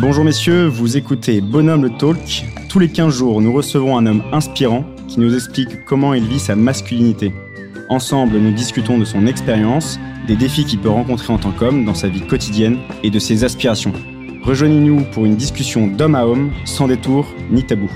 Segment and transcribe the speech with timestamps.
[0.00, 2.44] Bonjour messieurs, vous écoutez Bonhomme le Talk.
[2.68, 6.38] Tous les 15 jours, nous recevons un homme inspirant qui nous explique comment il vit
[6.38, 7.32] sa masculinité.
[7.88, 9.98] Ensemble, nous discutons de son expérience,
[10.28, 13.42] des défis qu'il peut rencontrer en tant qu'homme dans sa vie quotidienne et de ses
[13.42, 13.92] aspirations.
[14.44, 17.90] Rejoignez-nous pour une discussion d'homme à homme, sans détour ni tabou.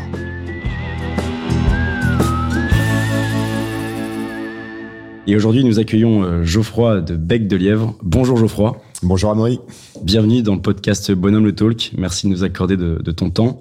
[5.28, 7.94] Et aujourd'hui, nous accueillons euh, Geoffroy de Bec de Lièvre.
[8.02, 8.76] Bonjour Geoffroy.
[9.04, 9.58] Bonjour Amaury.
[10.04, 11.90] Bienvenue dans le podcast Bonhomme le Talk.
[11.98, 13.58] Merci de nous accorder de, ton temps.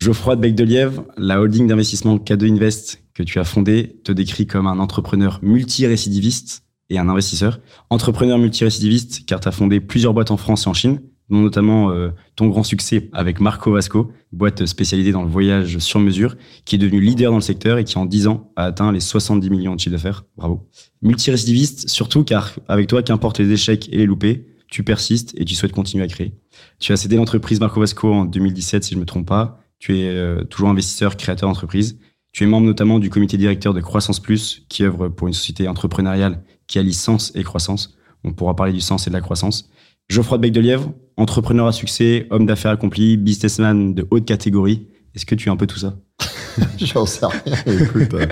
[0.00, 4.10] Geoffroy de Bec de Lièvre, la holding d'investissement K2 Invest que tu as fondée te
[4.10, 7.60] décrit comme un entrepreneur multirécidiviste et un investisseur.
[7.88, 12.10] Entrepreneur multirécidiviste car tu as fondé plusieurs boîtes en France et en Chine notamment euh,
[12.36, 16.78] ton grand succès avec Marco Vasco, boîte spécialisée dans le voyage sur mesure, qui est
[16.78, 19.74] devenu leader dans le secteur et qui en 10 ans a atteint les 70 millions
[19.74, 20.24] de chiffre d'affaires.
[20.36, 20.68] Bravo.
[21.02, 25.54] Multirécidiviste, surtout car avec toi, qu'importe les échecs et les loupés, tu persistes et tu
[25.54, 26.32] souhaites continuer à créer.
[26.78, 29.60] Tu as cédé l'entreprise Marco Vasco en 2017, si je ne me trompe pas.
[29.78, 31.98] Tu es euh, toujours investisseur, créateur d'entreprise.
[32.32, 35.66] Tu es membre notamment du comité directeur de Croissance Plus, qui œuvre pour une société
[35.66, 37.98] entrepreneuriale qui allie sens et croissance.
[38.22, 39.68] On pourra parler du sens et de la croissance.
[40.08, 40.78] Geoffroy de Bec de
[41.16, 44.86] entrepreneur à succès, homme d'affaires accompli, businessman de haute catégorie.
[45.14, 45.96] Est-ce que tu es un peu tout ça?
[46.78, 47.54] J'en sais rien.
[47.66, 48.26] Écoute, euh,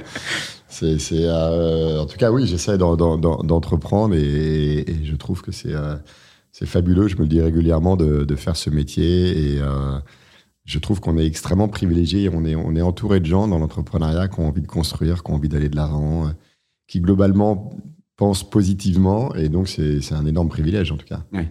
[0.69, 5.75] c'est, euh, en tout cas, oui, j'essaie d'entreprendre et, je trouve que c'est,
[6.53, 7.09] c'est fabuleux.
[7.09, 9.61] Je me le dis régulièrement de, faire ce métier et
[10.65, 12.31] je trouve qu'on est extrêmement privilégié.
[12.33, 15.31] On est, on est entouré de gens dans l'entrepreneuriat qui ont envie de construire, qui
[15.31, 16.31] ont envie d'aller de l'avant,
[16.87, 17.71] qui globalement
[18.19, 21.25] pensent positivement et donc c'est, un énorme privilège en tout cas.
[21.33, 21.45] Oui.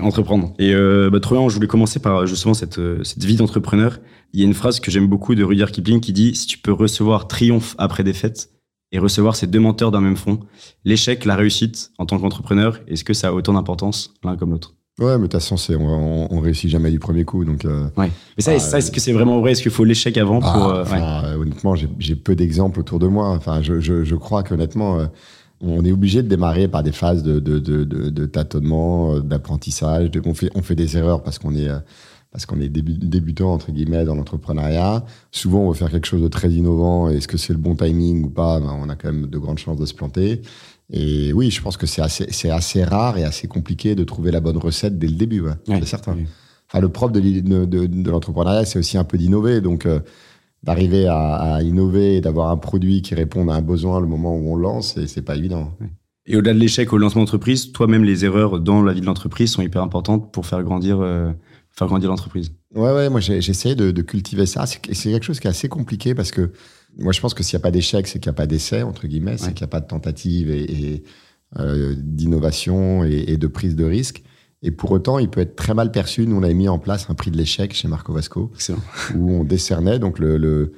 [0.00, 0.54] Entreprendre.
[0.60, 3.98] Et euh, bah, je voulais commencer par justement cette, euh, cette vie d'entrepreneur.
[4.32, 6.58] Il y a une phrase que j'aime beaucoup de Rudyard Kipling qui dit Si tu
[6.58, 8.50] peux recevoir triomphe après défaite
[8.92, 10.40] et recevoir ces deux menteurs d'un même front,
[10.84, 14.74] l'échec, la réussite en tant qu'entrepreneur, est-ce que ça a autant d'importance l'un comme l'autre?
[14.98, 17.46] Ouais, mais de toute façon, on, on, réussit jamais du premier coup.
[17.46, 18.10] Donc, euh, ouais.
[18.36, 19.52] Mais ça, bah, ça est-ce que c'est vraiment vrai?
[19.52, 20.50] Est-ce qu'il faut l'échec avant pour.
[20.50, 23.30] Ah, euh, honnêtement, j'ai peu d'exemples autour de moi.
[23.30, 25.00] Enfin, je, je, je crois qu'honnêtement.
[25.00, 25.06] Euh,
[25.62, 30.10] on est obligé de démarrer par des phases de, de, de, de tâtonnement, euh, d'apprentissage.
[30.26, 31.78] On fait, on fait des erreurs parce qu'on est, euh,
[32.32, 35.04] parce qu'on est débutant, entre guillemets, dans l'entrepreneuriat.
[35.30, 37.10] Souvent, on veut faire quelque chose de très innovant.
[37.10, 38.58] Est-ce que c'est le bon timing ou pas?
[38.58, 40.40] Ben, On a quand même de grandes chances de se planter.
[40.90, 44.30] Et oui, je pense que c'est assez, c'est assez rare et assez compliqué de trouver
[44.30, 45.42] la bonne recette dès le début.
[45.42, 46.16] Ouais, c'est certain.
[46.68, 49.60] Enfin, le propre de, de, l'entrepreneuriat, c'est aussi un peu d'innover.
[49.60, 50.00] Donc, euh,
[50.62, 54.52] d'arriver à, innover et d'avoir un produit qui réponde à un besoin le moment où
[54.52, 55.72] on lance, c'est pas évident.
[56.24, 59.50] Et au-delà de l'échec au lancement d'entreprise, toi-même, les erreurs dans la vie de l'entreprise
[59.50, 61.32] sont hyper importantes pour faire grandir, euh,
[61.72, 62.52] faire grandir l'entreprise.
[62.74, 64.66] Ouais, ouais, moi j'essaie de, de, cultiver ça.
[64.66, 66.52] C'est quelque chose qui est assez compliqué parce que
[66.98, 68.82] moi je pense que s'il n'y a pas d'échec, c'est qu'il n'y a pas d'essai,
[68.82, 71.02] entre guillemets, c'est qu'il n'y a pas de tentative et,
[71.58, 74.22] euh, d'innovation et, et, de prise de risque.
[74.62, 76.26] Et pour autant, il peut être très mal perçu.
[76.26, 78.52] Nous, on avait mis en place un prix de l'échec chez Marco Vasco,
[79.16, 80.72] où on décernait donc le, le,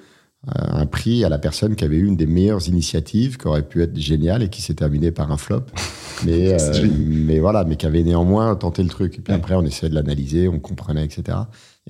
[0.46, 3.82] un prix à la personne qui avait eu une des meilleures initiatives, qui aurait pu
[3.82, 5.62] être géniale et qui s'est terminée par un flop.
[6.24, 9.18] Mais, euh, mais voilà, mais qui avait néanmoins tenté le truc.
[9.18, 11.36] Et puis après, on essayait de l'analyser, on comprenait, etc.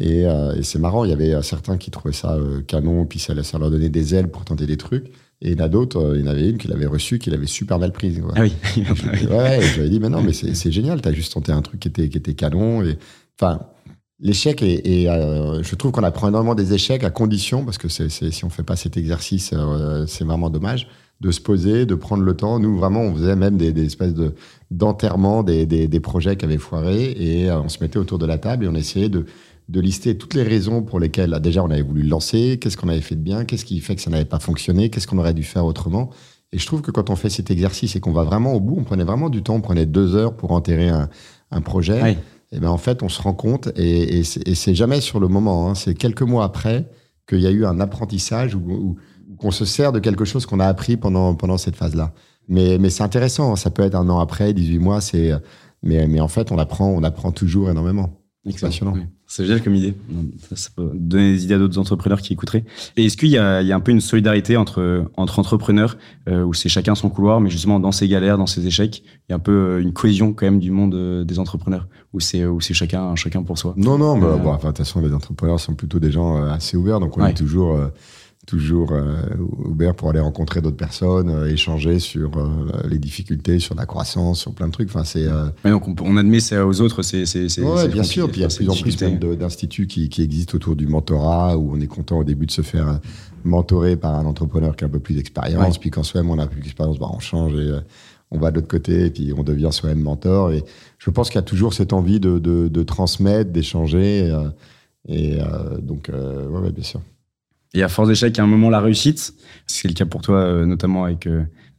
[0.00, 3.40] Et, euh, et c'est marrant, il y avait certains qui trouvaient ça canon, puis ça,
[3.42, 5.12] ça leur donnait des ailes pour tenter des trucs.
[5.42, 7.18] Et il y en a d'autres, euh, il y en avait une qu'il avait reçue,
[7.18, 8.22] qu'il avait super mal prise.
[8.34, 8.54] Ah oui.
[9.30, 11.88] ouais, ai dit, mais non, mais c'est génial, tu as juste tenté un truc qui
[11.88, 12.82] était, qui était canon.
[12.82, 12.96] Et,
[13.38, 13.60] enfin,
[14.20, 18.08] l'échec, et, euh, je trouve qu'on apprend énormément des échecs à condition, parce que c'est
[18.08, 20.88] si on fait pas cet exercice, euh, c'est vraiment dommage,
[21.20, 22.58] de se poser, de prendre le temps.
[22.58, 24.14] Nous, vraiment, on faisait même des, espèces
[24.70, 28.38] d'enterrement des, des, des, projets qui avaient foiré, et on se mettait autour de la
[28.38, 29.26] table et on essayait de
[29.68, 32.88] de lister toutes les raisons pour lesquelles déjà on avait voulu le lancer, qu'est-ce qu'on
[32.88, 35.34] avait fait de bien, qu'est-ce qui fait que ça n'avait pas fonctionné, qu'est-ce qu'on aurait
[35.34, 36.10] dû faire autrement.
[36.52, 38.76] Et je trouve que quand on fait cet exercice et qu'on va vraiment au bout,
[38.78, 41.08] on prenait vraiment du temps, on prenait deux heures pour enterrer un,
[41.62, 42.16] projet.
[42.54, 45.74] Et ben en fait, on se rend compte, et, c'est jamais sur le moment, hein,
[45.74, 46.88] c'est quelques mois après
[47.28, 48.96] qu'il y a eu un apprentissage ou,
[49.38, 52.12] qu'on se sert de quelque chose qu'on a appris pendant, pendant cette phase-là.
[52.48, 55.00] Mais, c'est intéressant, ça peut être un an après, 18 mois,
[55.82, 58.23] mais, mais en fait, on apprend, on apprend toujours énormément.
[58.46, 58.94] Excellent.
[59.26, 59.94] C'est génial comme idée.
[60.54, 62.64] Ça peut donner des idées à d'autres entrepreneurs qui écouteraient.
[62.96, 65.96] Et est-ce qu'il y, a, un peu une solidarité entre, entre entrepreneurs
[66.28, 69.30] euh, où c'est chacun son couloir, mais justement dans ses galères, dans ses échecs, il
[69.30, 72.20] y a un peu euh, une cohésion quand même du monde euh, des entrepreneurs où
[72.20, 73.74] c'est où c'est chacun chacun pour soi?
[73.76, 77.16] Non non, bah, de toute façon les entrepreneurs sont plutôt des gens assez ouverts, donc
[77.16, 77.78] on est toujours
[78.46, 79.16] toujours euh,
[79.64, 82.48] ouvert pour aller rencontrer d'autres personnes, euh, échanger sur euh,
[82.88, 84.88] les difficultés, sur la croissance, sur plein de trucs.
[84.88, 85.26] Enfin, c'est.
[85.64, 87.24] donc on, admet ça aux autres, c'est.
[87.60, 88.30] Ouais, bien sûr.
[88.30, 88.96] Puis il y a de plus en plus
[89.36, 92.62] d'instituts qui, qui, existent autour du mentorat, où on est content au début de se
[92.62, 93.00] faire
[93.44, 95.78] mentorer par un entrepreneur qui a un peu plus d'expérience.
[95.78, 97.72] Puis quand soi-même on a plus d'expérience, bah, on change et
[98.30, 100.52] on va de l'autre côté et puis on devient soi-même mentor.
[100.52, 100.64] Et
[100.98, 104.34] je pense qu'il y a toujours cette envie de, de, transmettre, d'échanger.
[105.08, 105.38] et
[105.82, 107.00] donc, ouais, bien sûr.
[107.74, 109.34] Et à force d'échec, à un moment, la réussite,
[109.66, 111.28] c'est le cas pour toi, notamment avec,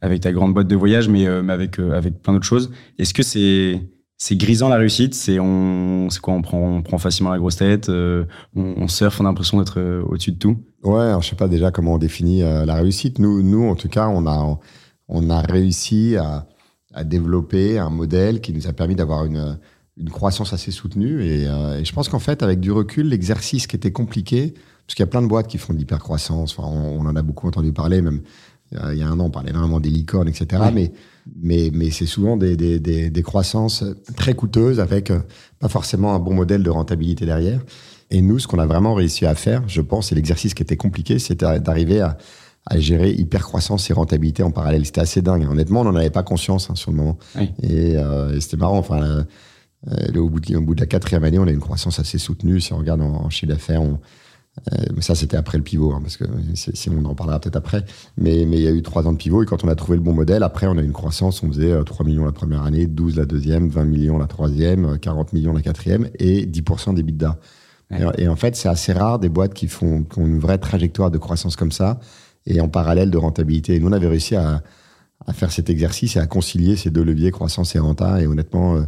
[0.00, 2.70] avec ta grande boîte de voyage, mais, mais avec, avec plein d'autres choses.
[2.98, 3.80] Est-ce que c'est
[4.18, 5.14] c'est grisant la réussite?
[5.14, 6.34] C'est quoi?
[6.34, 7.88] On prend, on prend facilement la grosse tête.
[7.88, 10.56] Euh, on, on, surfe, on a l'impression d'être euh, au-dessus de tout?
[10.82, 13.18] Ouais, alors je sais pas déjà comment on définit euh, la réussite.
[13.18, 14.58] Nous, nous, en tout cas, on a,
[15.08, 16.46] on a réussi à,
[16.94, 19.58] à développer un modèle qui nous a permis d'avoir une,
[19.98, 21.24] une croissance assez soutenue.
[21.24, 24.54] Et, et je pense qu'en fait, avec du recul, l'exercice qui était compliqué,
[24.86, 26.56] parce qu'il y a plein de boîtes qui font de l'hypercroissance.
[26.56, 28.20] Enfin, on, on, en a beaucoup entendu parler, même
[28.72, 30.62] il y a un an, on parlait énormément des licornes, etc.
[30.74, 30.92] Mais
[31.34, 33.84] mais, mais c'est souvent des, des, des, des, croissances
[34.16, 35.20] très coûteuses avec euh,
[35.58, 37.60] pas forcément un bon modèle de rentabilité derrière.
[38.10, 40.76] Et nous, ce qu'on a vraiment réussi à faire, je pense, et l'exercice qui était
[40.76, 42.16] compliqué, c'était d'arriver à,
[42.66, 44.86] à, gérer hyper croissance et rentabilité en parallèle.
[44.86, 45.48] C'était assez dingue.
[45.50, 47.18] Honnêtement, on n'en avait pas conscience hein, sur le moment.
[47.62, 48.78] Et, euh, c'était marrant.
[48.78, 49.26] Enfin,
[49.90, 52.18] euh, au, bout de, au bout de la quatrième année, on a une croissance assez
[52.18, 52.60] soutenue.
[52.60, 54.00] Si on regarde en, en chiffre d'affaires, on,
[54.72, 56.24] euh, ça, c'était après le pivot, hein, parce que
[56.54, 57.84] si on en parlera peut-être après.
[58.16, 59.96] Mais, mais il y a eu trois ans de pivot, et quand on a trouvé
[59.96, 62.32] le bon modèle, après, on a eu une croissance, on faisait 3 euh, millions la
[62.32, 66.46] première année, 12 la deuxième, 20 millions la troisième, 40 euh, millions la quatrième, et
[66.46, 67.38] 10% d'EBITDA.
[67.90, 68.00] Ouais.
[68.18, 71.10] Et, en fait, c'est assez rare des boîtes qui font qui ont une vraie trajectoire
[71.10, 72.00] de croissance comme ça,
[72.46, 73.74] et en parallèle de rentabilité.
[73.74, 74.62] Et nous, on avait réussi à,
[75.26, 78.20] à faire cet exercice et à concilier ces deux leviers, croissance et renta.
[78.22, 78.84] Et honnêtement,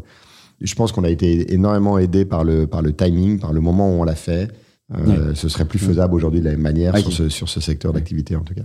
[0.60, 3.90] je pense qu'on a été énormément aidé par le, par le timing, par le moment
[3.90, 4.48] où on l'a fait.
[4.96, 7.92] Euh, ce serait plus faisable aujourd'hui de la même manière sur, ce, sur, ce, secteur
[7.92, 8.62] d'activité en tout cas.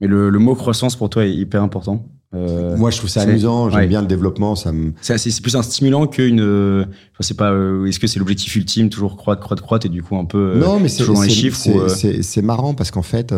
[0.00, 2.04] Mais le, le, mot croissance pour toi est hyper important.
[2.34, 3.70] Euh, Moi, je trouve ça amusant.
[3.70, 4.54] J'aime bien le développement.
[4.54, 4.92] Ça me...
[5.00, 6.40] C'est plus un stimulant qu'une.
[6.40, 6.84] Euh,
[7.18, 7.52] je sais pas.
[7.86, 10.58] Est-ce que c'est l'objectif ultime, toujours croître, croître, croître, et du coup un peu.
[10.58, 11.88] non, mais toujours dans les chiffres.
[11.88, 13.34] C'est marrant parce qu'en fait,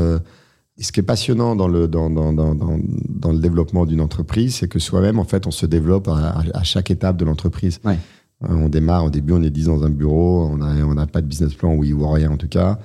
[0.78, 4.68] ce qui est passionnant dans le dans, dans, dans, dans le développement d'une entreprise, c'est
[4.68, 7.80] que soi-même, en fait, on se développe à, à chaque étape de l'entreprise.
[7.84, 7.98] Ouais.
[8.42, 11.06] Euh, on démarre, au début, on est 10 dans un bureau, on n'a on a
[11.06, 12.78] pas de business plan ou il voit rien en tout cas.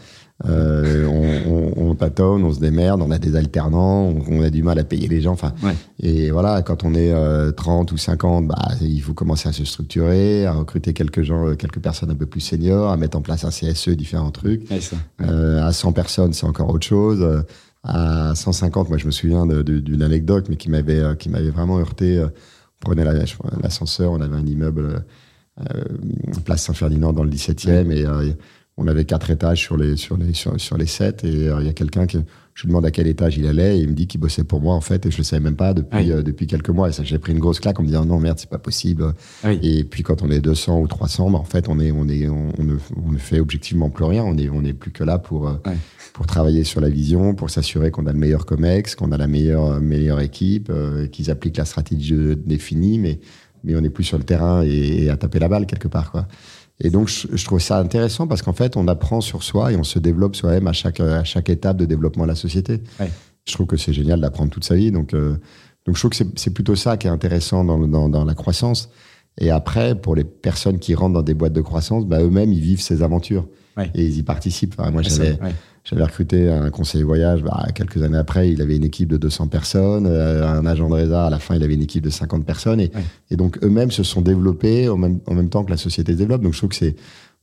[0.46, 4.80] Euh, on, on, tâtonne, on se démerde, on a des alternants, on, a du mal
[4.80, 5.34] à payer les gens.
[5.34, 5.54] Enfin,
[6.00, 7.12] et voilà, quand on est
[7.56, 11.56] 30 euh, ou 50, bah, il faut commencer à se structurer, à recruter quelques gens,
[11.56, 14.66] quelques personnes un peu plus seniors, à mettre en place un CSE, différents trucs.
[15.20, 17.44] à 100 personnes, c'est encore autre chose.
[17.84, 22.22] À 150, moi, je me souviens d'une anecdote, mais qui m'avait qui m'avait vraiment heurté.
[22.22, 22.30] On
[22.86, 23.06] prenait
[23.62, 25.04] l'ascenseur, on avait un immeuble
[25.60, 25.84] euh,
[26.46, 27.92] place Saint-Ferdinand dans le 17e.
[27.92, 28.32] Et euh,
[28.78, 31.24] on avait quatre étages sur les, sur les, sur, les sept.
[31.24, 32.20] Et euh, il y a quelqu'un qui.
[32.60, 34.60] Je lui demande à quel étage il allait et il me dit qu'il bossait pour
[34.60, 36.90] moi en fait et je le savais même pas depuis depuis quelques mois.
[36.90, 39.14] Et ça j'ai pris une grosse claque en me disant non merde c'est pas possible.
[39.46, 42.28] Et puis quand on est 200 ou 300 bah, en fait on est on est
[42.28, 44.26] on, ne, on, ne, fait objectivement plus rien.
[44.26, 45.50] On est on est plus que là pour
[46.12, 49.28] pour travailler sur la vision pour s'assurer qu'on a le meilleur comex qu'on a la
[49.28, 50.70] meilleure meilleure équipe
[51.14, 53.22] qu'ils appliquent la stratégie définie mais
[53.64, 56.12] mais on n'est plus sur le terrain et, à taper la balle quelque part.
[56.12, 56.28] Quoi.
[56.82, 59.84] Et donc, je, trouve ça intéressant parce qu'en fait, on apprend sur soi et on
[59.84, 62.82] se développe soi-même à chaque, à chaque étape de développement de la société.
[63.46, 64.92] Je trouve que c'est génial d'apprendre toute sa vie.
[64.92, 65.38] Donc, euh,
[65.86, 68.90] donc je trouve que c'est plutôt ça qui est intéressant dans, dans, dans, la croissance.
[69.38, 72.62] Et après, pour les personnes qui rentrent dans des boîtes de croissance, bah, eux-mêmes, ils
[72.62, 73.48] vivent ces aventures
[73.94, 74.78] et ils y participent.
[74.92, 75.38] moi, j'avais
[75.90, 77.42] j'avais recruté un conseiller voyage.
[77.42, 80.06] Bah, quelques années après, il avait une équipe de 200 personnes.
[80.06, 82.80] Euh, un agent de résa, à la fin, il avait une équipe de 50 personnes.
[82.80, 82.92] Et,
[83.32, 86.18] et donc, eux-mêmes se sont développés en même, en même temps que la société se
[86.18, 86.44] développe.
[86.44, 86.96] Donc, je trouve que c'est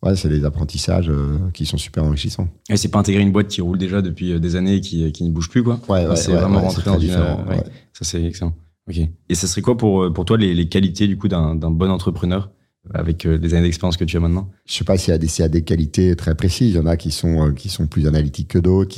[0.04, 2.48] ouais, c'est des apprentissages euh, qui sont super enrichissants.
[2.70, 5.10] Et c'est pas intégrer une boîte qui roule déjà depuis euh, des années et qui,
[5.10, 5.80] qui ne bouge plus, quoi.
[5.88, 7.10] Ouais, c'est vraiment rentrer dans une.
[7.10, 8.54] Ça, c'est excellent.
[8.88, 9.00] Ok.
[9.28, 12.48] Et ça serait quoi pour, pour toi les, les qualités, du coup, d'un bon entrepreneur?
[12.94, 15.48] Avec euh, des années d'expérience que tu as maintenant Je sais pas s'il y a
[15.48, 16.74] des, qualités très précises.
[16.74, 18.96] Il y en a qui sont, euh, plus analytiques que d'autres.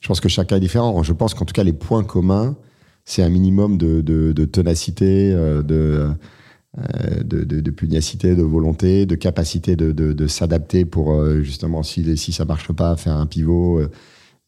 [0.00, 1.02] Je pense que chacun est différent.
[1.02, 2.56] Je pense qu'en tout cas, les points communs,
[3.04, 11.24] c'est un minimum de, ténacité, euh, de, pugnacité, de volonté, de capacité de, s'adapter pour
[11.42, 13.80] justement, si, si ça marche pas, faire un pivot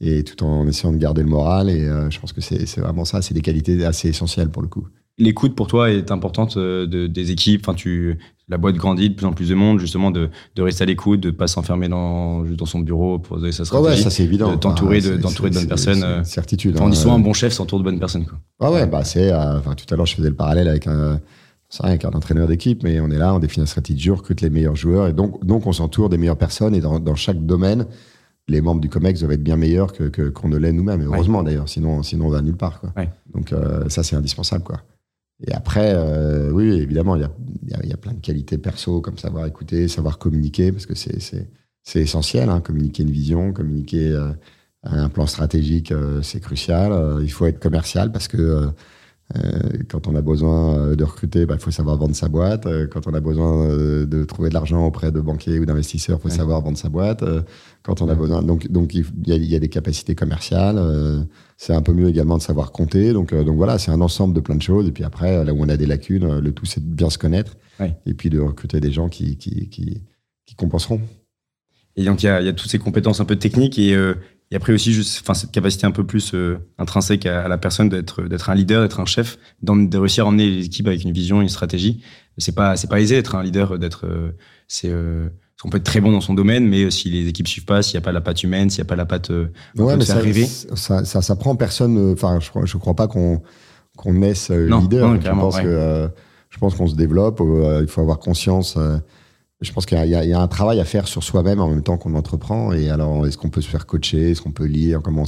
[0.03, 1.71] et tout en essayant de garder le moral.
[1.71, 3.23] Et je pense que c'est vraiment ça.
[3.23, 4.87] C'est des qualités assez essentielles pour le coup
[5.21, 7.63] l'écoute pour toi est importante de, des équipes.
[7.65, 10.83] Enfin, tu, la boîte grandit de plus en plus de monde, justement, de, de rester
[10.83, 13.91] à l'écoute, de pas s'enfermer dans, dans son bureau pour donner sa stratégie.
[13.91, 14.51] ouais, ça c'est évident.
[14.51, 16.03] De t'entourer ah, de, bonnes personnes.
[16.03, 16.77] Euh, certitude.
[16.81, 18.27] on dit souvent un bon chef s'entoure de bonnes personnes.
[18.27, 18.39] Quoi.
[18.61, 19.33] Ah ouais, bah c'est.
[19.33, 21.21] Euh, enfin, tout à l'heure, je faisais le parallèle avec un.
[21.79, 24.51] Avec un entraîneur d'équipe, mais on est là, on définit la stratégie, on recrute les
[24.51, 27.87] meilleurs joueurs, et donc, donc on s'entoure des meilleures personnes, et dans, dans chaque domaine,
[28.49, 31.03] les membres du COMEX doivent être bien meilleurs que qu'on ne l'est nous-mêmes.
[31.03, 32.81] Heureusement d'ailleurs, sinon, sinon on va nulle part.
[32.81, 32.93] Quoi.
[33.33, 34.65] Donc euh, ça, c'est indispensable.
[34.65, 34.81] Quoi.
[35.47, 39.17] Et après, euh, oui, évidemment, il y a, y, a, plein de qualités perso, comme
[39.17, 41.49] savoir écouter, savoir communiquer, parce que c'est
[41.95, 44.33] essentiel, hein, communiquer une vision, communiquer euh,
[44.83, 47.21] un plan stratégique, euh, c'est crucial.
[47.23, 48.69] il faut être commercial parce que
[49.89, 52.67] quand on a besoin de recruter, il bah, faut savoir vendre sa boîte.
[52.91, 56.35] Quand on a besoin de trouver de l'argent auprès de banquiers ou d'investisseurs, il faut
[56.37, 57.25] savoir vendre sa boîte.
[57.83, 60.81] Quand on a besoin, donc donc il y, a, il y a des capacités commerciales.
[61.57, 63.13] c'est un peu mieux également de savoir compter.
[63.13, 64.89] Donc donc voilà, c'est un ensemble de plein de choses.
[64.89, 67.19] Et puis après, là où on a des lacunes, le tout c'est de bien se
[67.19, 67.57] connaître
[68.07, 70.03] et puis de recruter des gens qui qui, qui,
[70.47, 71.01] qui compenseront.
[71.97, 74.15] Et donc, il y a, y a, toutes ces compétences un peu techniques et, euh,
[74.53, 77.89] et après aussi, juste, enfin, cette capacité un peu plus euh, intrinsèque à, la personne
[77.89, 81.13] d'être, d'être un leader, d'être un chef, de réussir à emmener les équipes avec une
[81.13, 82.03] vision, une stratégie.
[82.37, 84.93] C'est pas, c'est pas aisé d'être un leader, d'être, euh, c'est,
[85.63, 87.95] on peut être très bon dans son domaine, mais si les équipes suivent pas, s'il
[87.95, 90.17] n'y a pas la patte humaine, s'il n'y a pas la patte, ouais, mais ça,
[90.17, 90.47] arriver.
[90.47, 92.13] Ça, ça, ça, prend personne.
[92.13, 93.43] Enfin, je, je crois pas qu'on
[93.97, 95.21] qu'on naisse leader.
[95.21, 96.11] je pense que
[96.49, 97.41] je pense qu'on se développe.
[97.81, 98.79] il faut avoir conscience
[99.61, 101.99] je pense qu'il y, y, a un travail à faire sur soi-même en même temps
[101.99, 102.73] qu'on entreprend.
[102.73, 104.31] Et alors, est-ce qu'on peut se faire coacher?
[104.31, 105.03] Est-ce qu'on peut lire?
[105.03, 105.25] Comment,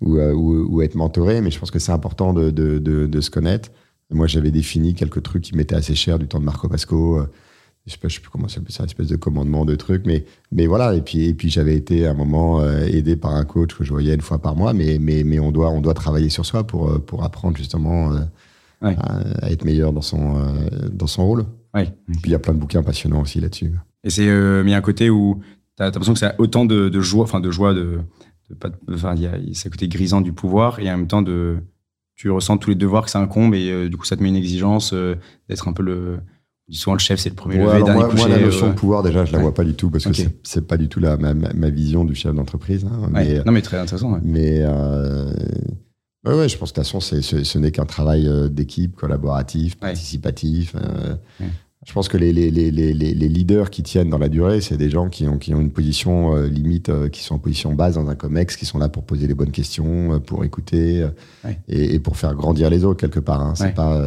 [0.00, 1.40] ou, euh, ou, ou, être mentoré?
[1.40, 3.70] Mais je pense que c'est important de, de, de, de, se connaître.
[4.10, 7.20] Moi, j'avais défini quelques trucs qui m'étaient assez chers du temps de Marco Pasco.
[7.20, 7.30] Euh,
[7.86, 9.76] je sais, pas, je sais plus comment ça s'appelle ça, une espèce de commandement de
[9.76, 10.04] trucs.
[10.04, 10.96] Mais, mais voilà.
[10.96, 13.84] Et puis, et puis j'avais été à un moment euh, aidé par un coach que
[13.84, 14.72] je voyais une fois par mois.
[14.72, 18.10] Mais, mais, mais on, doit, on doit travailler sur soi pour, pour apprendre justement
[18.82, 18.88] à,
[19.42, 20.44] à, être meilleur dans son,
[20.90, 21.46] dans son rôle.
[21.76, 21.92] Ouais.
[22.06, 23.72] Puis il y a plein de bouquins passionnants aussi là-dessus.
[24.02, 25.40] Et c'est euh, mis un côté où
[25.76, 28.00] tu as, l'impression que ça a autant de, de joie, enfin de joie, de,
[28.92, 31.58] enfin il y a c'est côté grisant du pouvoir et en même temps de
[32.14, 34.30] tu ressens tous les devoirs que ça incombe et euh, du coup ça te met
[34.30, 35.16] une exigence euh,
[35.48, 36.18] d'être un peu le
[36.70, 39.24] souvent le chef c'est le premier ouais, levé, moi, moi, la notion de pouvoir déjà
[39.24, 40.12] je la vois pas du tout parce que
[40.44, 42.84] c'est pas du tout la ma, ma vision du chef d'entreprise.
[42.84, 44.18] Hein, mais, non mais très intéressant.
[44.22, 44.64] Mais
[46.26, 48.96] Ouais, ouais, je pense que de toute façon, c'est, ce, n'est qu'un travail euh, d'équipe,
[48.96, 50.74] collaboratif, participatif.
[50.74, 51.14] Euh,
[51.86, 54.90] je pense que les, les, les, les, leaders qui tiennent dans la durée, c'est des
[54.90, 58.08] gens qui ont, qui ont une position euh, limite, qui sont en position basse dans
[58.08, 61.06] un COMEX, qui sont là pour poser les bonnes questions, pour écouter
[61.68, 63.40] et, et, pour faire grandir les autres quelque part.
[63.40, 63.54] Hein.
[63.54, 64.02] C'est pas.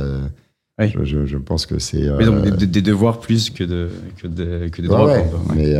[0.77, 2.09] Je, je, je, pense que c'est.
[2.17, 5.17] mais donc des, des, devoirs plus que, de, que, de, que des droits.
[5.55, 5.75] Mais,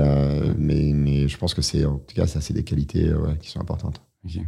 [0.58, 3.10] mais, mais, je pense que c'est, en tout cas, ça, c'est des qualités
[3.42, 4.02] qui sont importantes.
[4.26, 4.42] Ok,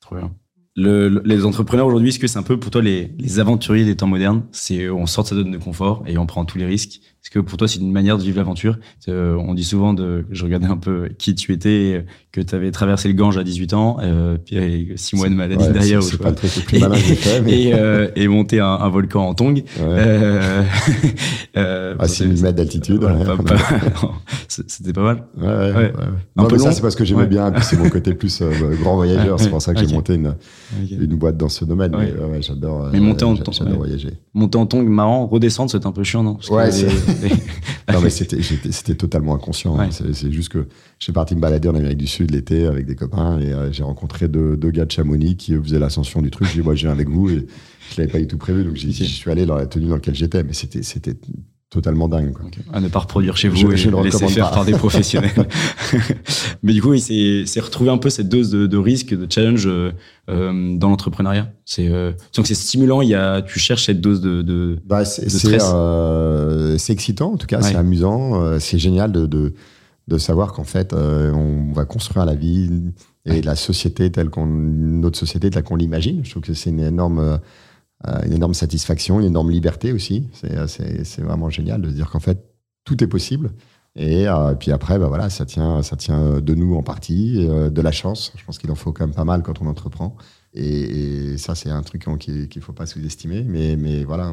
[0.00, 0.30] trop bien
[0.76, 4.06] le, les entrepreneurs aujourd'hui, est-ce que c'est un peu pour toi les, aventuriers des temps
[4.06, 7.00] modernes C'est on sort de sa zone de confort et on prend tous les risques.
[7.26, 8.78] Est-ce que pour toi c'est une manière de vivre l'aventure
[9.08, 12.70] euh, On dit souvent de, je regardais un peu qui tu étais, que tu avais
[12.70, 16.04] traversé le Gange à 18 ans, euh, puis 6 mois de maladie ouais, derrière.
[16.04, 17.40] C'est pas le truc le plus malin que fait.
[17.40, 17.62] Mais...
[17.62, 19.64] Et, euh, et monter un, un, volcan en tong.
[19.80, 20.62] Euh,
[21.98, 23.00] à 6000 mètres d'altitude.
[24.48, 25.24] C'était pas mal.
[25.36, 25.92] Ouais, ouais.
[26.36, 28.40] Un peu ça c'est parce que j'aimais bien, c'est mon côté plus
[28.80, 29.40] grand voyageur.
[29.40, 30.36] C'est pour ça que j'ai monté une,
[30.90, 31.90] une boîte dans ce domaine.
[31.98, 32.90] Mais j'adore.
[32.92, 34.12] Mais monter en tong, voyager.
[34.32, 35.26] Monter en tong, marrant.
[35.26, 36.38] Redescendre, c'est un peu chiant, non?
[36.50, 36.70] Ouais,
[37.92, 39.78] non, mais c'était, totalement inconscient.
[39.78, 39.90] Hein.
[39.90, 40.66] C'est, juste que
[40.98, 43.82] j'ai parti me balader en Amérique du Sud l'été avec des copains et euh, j'ai
[43.82, 46.48] rencontré deux, deux, gars de Chamonix qui faisaient l'ascension du truc.
[46.48, 47.46] J'ai dit, moi, je viens avec vous et
[47.90, 48.64] je l'avais pas du tout prévu.
[48.64, 51.14] Donc, je suis allé dans la tenue dans laquelle j'étais, mais c'était
[51.70, 52.32] totalement dingue.
[52.32, 52.44] Quoi.
[52.72, 55.32] À ne pas reproduire chez vous et je le laisser faire par des professionnels.
[56.62, 59.66] Mais du coup, il s'est retrouvé un peu cette dose de, de risque, de challenge
[59.66, 59.92] euh,
[60.28, 61.50] euh dans l'entrepreneuriat.
[61.64, 63.02] C'est euh, c'est stimulant.
[63.02, 65.64] Il y a, tu cherches cette dose de, de, bah, c'est, stress.
[65.74, 69.54] Euh, c'est excitant, en tout cas, c'est amusant, c'est génial de, de,
[70.06, 72.92] de savoir qu'en fait, on va construire la vie
[73.24, 76.20] et la société telle qu'on, notre société telle qu'on l'imagine.
[76.24, 77.40] Je trouve que c'est une énorme
[78.04, 80.28] une énorme satisfaction, une énorme liberté aussi.
[80.44, 82.44] Euh, c'est vraiment génial de se dire qu'en fait,
[82.84, 83.52] tout est possible.
[83.96, 87.80] Et, euh, puis après, bah voilà, ça tient, ça tient de nous en partie, de
[87.80, 88.32] la chance.
[88.36, 90.16] Je pense qu'il en faut quand même pas mal quand on entreprend.
[90.52, 93.42] Et, ça, c'est un truc qu'il ne faut pas sous-estimer.
[93.44, 94.32] Mais, voilà,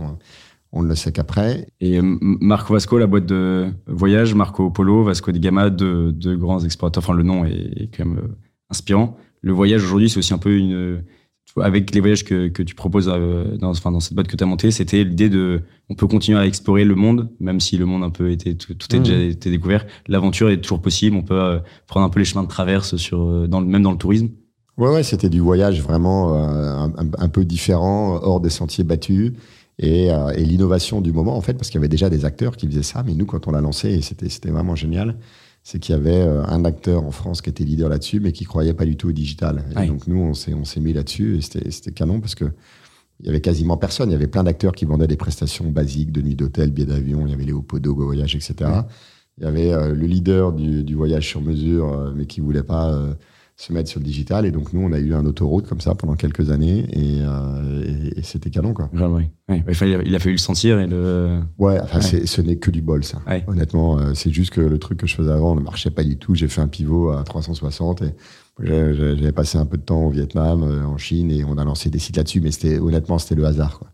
[0.73, 1.67] on, ne le sait qu'après.
[1.79, 6.63] Et Marco Vasco, la boîte de voyage, Marco Polo, Vasco de Gama, deux, de grands
[6.63, 7.03] explorateurs.
[7.03, 8.35] Enfin, le nom est quand même
[8.69, 9.17] inspirant.
[9.41, 11.03] Le voyage aujourd'hui, c'est aussi un peu une
[11.61, 14.43] avec les voyages que, que tu proposes euh, dans, enfin, dans cette boîte que tu
[14.43, 17.85] as montée, c'était l'idée de, on peut continuer à explorer le monde, même si le
[17.85, 19.29] monde un peu était, tout, tout est déjà mmh.
[19.29, 19.85] été découvert.
[20.07, 21.15] L'aventure est toujours possible.
[21.15, 23.91] On peut euh, prendre un peu les chemins de traverse sur, euh, dans, même dans
[23.91, 24.29] le tourisme.
[24.77, 29.33] Ouais, ouais, c'était du voyage vraiment un, un, peu différent, hors des sentiers battus.
[29.77, 32.65] Et, et l'innovation du moment, en fait, parce qu'il y avait déjà des acteurs qui
[32.65, 35.15] faisaient ça, mais nous, quand on l'a lancé, c'était, c'était vraiment génial
[35.63, 38.43] c'est qu'il y avait euh, un acteur en France qui était leader là-dessus, mais qui
[38.43, 39.63] croyait pas du tout au digital.
[39.81, 42.45] Et donc nous, on s'est on s'est mis là-dessus et c'était canon parce que
[43.19, 44.09] il y avait quasiment personne.
[44.09, 47.25] Il y avait plein d'acteurs qui vendaient des prestations basiques de nuit d'hôtel, billets d'avion.
[47.25, 48.69] Il y avait les Opodo, Go Voyage, etc.
[49.37, 52.63] Il y avait euh, le leader du, du, voyage sur mesure, euh, mais qui voulait
[52.63, 52.93] pas
[53.55, 54.45] se mettre sur le digital.
[54.45, 58.09] Et donc, nous, on a eu un autoroute comme ça pendant quelques années et, euh,
[58.15, 58.89] et, c'était canon, quoi.
[58.93, 59.29] oui.
[59.49, 61.39] il, a, fallu le sentir et le.
[61.57, 63.19] Ouais, enfin, ce n'est que du bol, ça.
[63.47, 66.17] Honnêtement, euh, c'est juste que le truc que je faisais avant ne marchait pas du
[66.17, 66.35] tout.
[66.35, 68.15] J'ai fait un pivot à 360 et
[68.59, 71.89] j'avais passé un peu de temps au Vietnam, euh, en Chine et on a lancé
[71.89, 73.89] des sites là-dessus, mais c'était, honnêtement, c'était le hasard, quoi.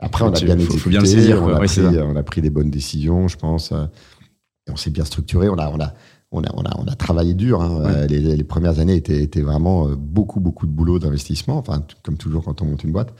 [0.00, 2.70] Après, on a bien exécuté, bien saisir, on, a pris, on, a pris, des bonnes
[2.70, 3.72] décisions, je pense.
[3.72, 5.48] Et on s'est bien structuré.
[5.48, 5.92] On a, on a,
[6.30, 7.62] on a, on a, on a travaillé dur.
[7.62, 8.06] Hein.
[8.08, 11.58] Les, les, premières années étaient, étaient, vraiment beaucoup, beaucoup de boulot d'investissement.
[11.58, 13.14] Enfin, comme toujours quand on monte une boîte.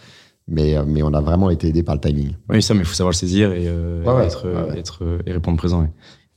[0.46, 2.32] Mais, mais on a vraiment été aidé par le timing.
[2.48, 4.46] Oui, ça, mais il faut savoir le saisir et, être,
[4.76, 5.86] être, et répondre présent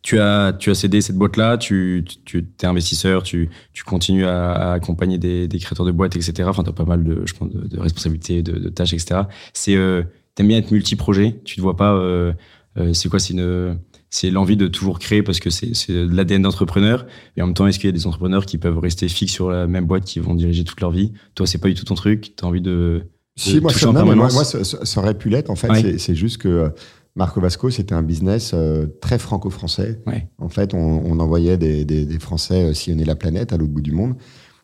[0.02, 4.72] tu as, tu as cédé cette boîte-là, tu, tu es investisseur, tu, tu continues à,
[4.74, 6.44] accompagner des, des, créateurs de boîtes, etc.
[6.48, 9.22] Enfin, tu as pas mal de, je pense, de, responsabilités, de, tâches, etc.
[9.54, 11.40] C'est, euh, t'aimes bien être multi-projet.
[11.44, 12.34] Tu te vois pas, euh,
[12.78, 13.78] euh, c'est quoi, c'est une,
[14.12, 17.08] c'est l'envie de toujours créer parce que c'est, c'est l'ADN d'entrepreneur.
[17.38, 19.50] Et en même temps, est-ce qu'il y a des entrepreneurs qui peuvent rester fixes sur
[19.50, 21.14] la même boîte, qui vont diriger toute leur vie?
[21.34, 22.36] Toi, c'est pas du tout ton truc?
[22.36, 23.04] Tu as envie de,
[23.38, 25.50] si, moi, ça, moi, moi, ça, aurait pu l'être.
[25.50, 26.72] En fait, c'est juste que
[27.16, 30.02] Marco Vasco, c'était un business euh, très franco-français.
[30.38, 33.92] En fait, on, envoyait des, des, Français euh, sillonner la planète à l'autre bout du
[33.92, 34.16] monde.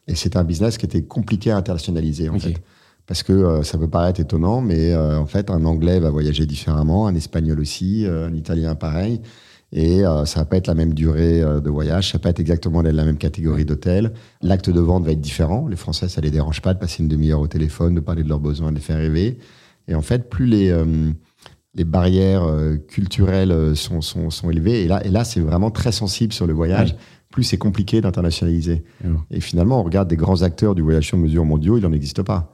[0.08, 2.56] Et c'était un business qui était compliqué à internationaliser, en fait.
[3.08, 7.08] Parce que euh, ça peut paraître étonnant, mais en fait, un Anglais va voyager différemment,
[7.08, 9.22] un Espagnol aussi, un Italien pareil.
[9.74, 12.82] Et ça va pas être la même durée de voyage, ça va pas être exactement
[12.82, 14.14] la même catégorie d'hôtel.
[14.42, 15.68] L'acte de vente va être différent.
[15.68, 18.30] Les Français, ça les dérange pas de passer une demi-heure au téléphone, de parler de
[18.30, 19.40] leurs besoins, de les faire rêver.
[19.90, 20.72] Et en fait, plus les
[21.78, 24.84] les barrières euh, culturelles euh, sont, sont, sont, élevées.
[24.84, 26.96] Et là, et là c'est vraiment très sensible sur le voyage.
[27.30, 28.84] Plus c'est compliqué d'internationaliser.
[29.30, 32.24] Et finalement, on regarde des grands acteurs du voyage sur mesure mondiaux, il n'en existe
[32.24, 32.52] pas.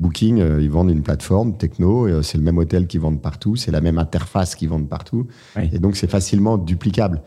[0.00, 3.70] Booking, euh, ils vendent une plateforme techno, c'est le même hôtel qu'ils vendent partout, c'est
[3.70, 5.26] la même interface qu'ils vendent partout.
[5.72, 7.22] Et donc, c'est facilement duplicable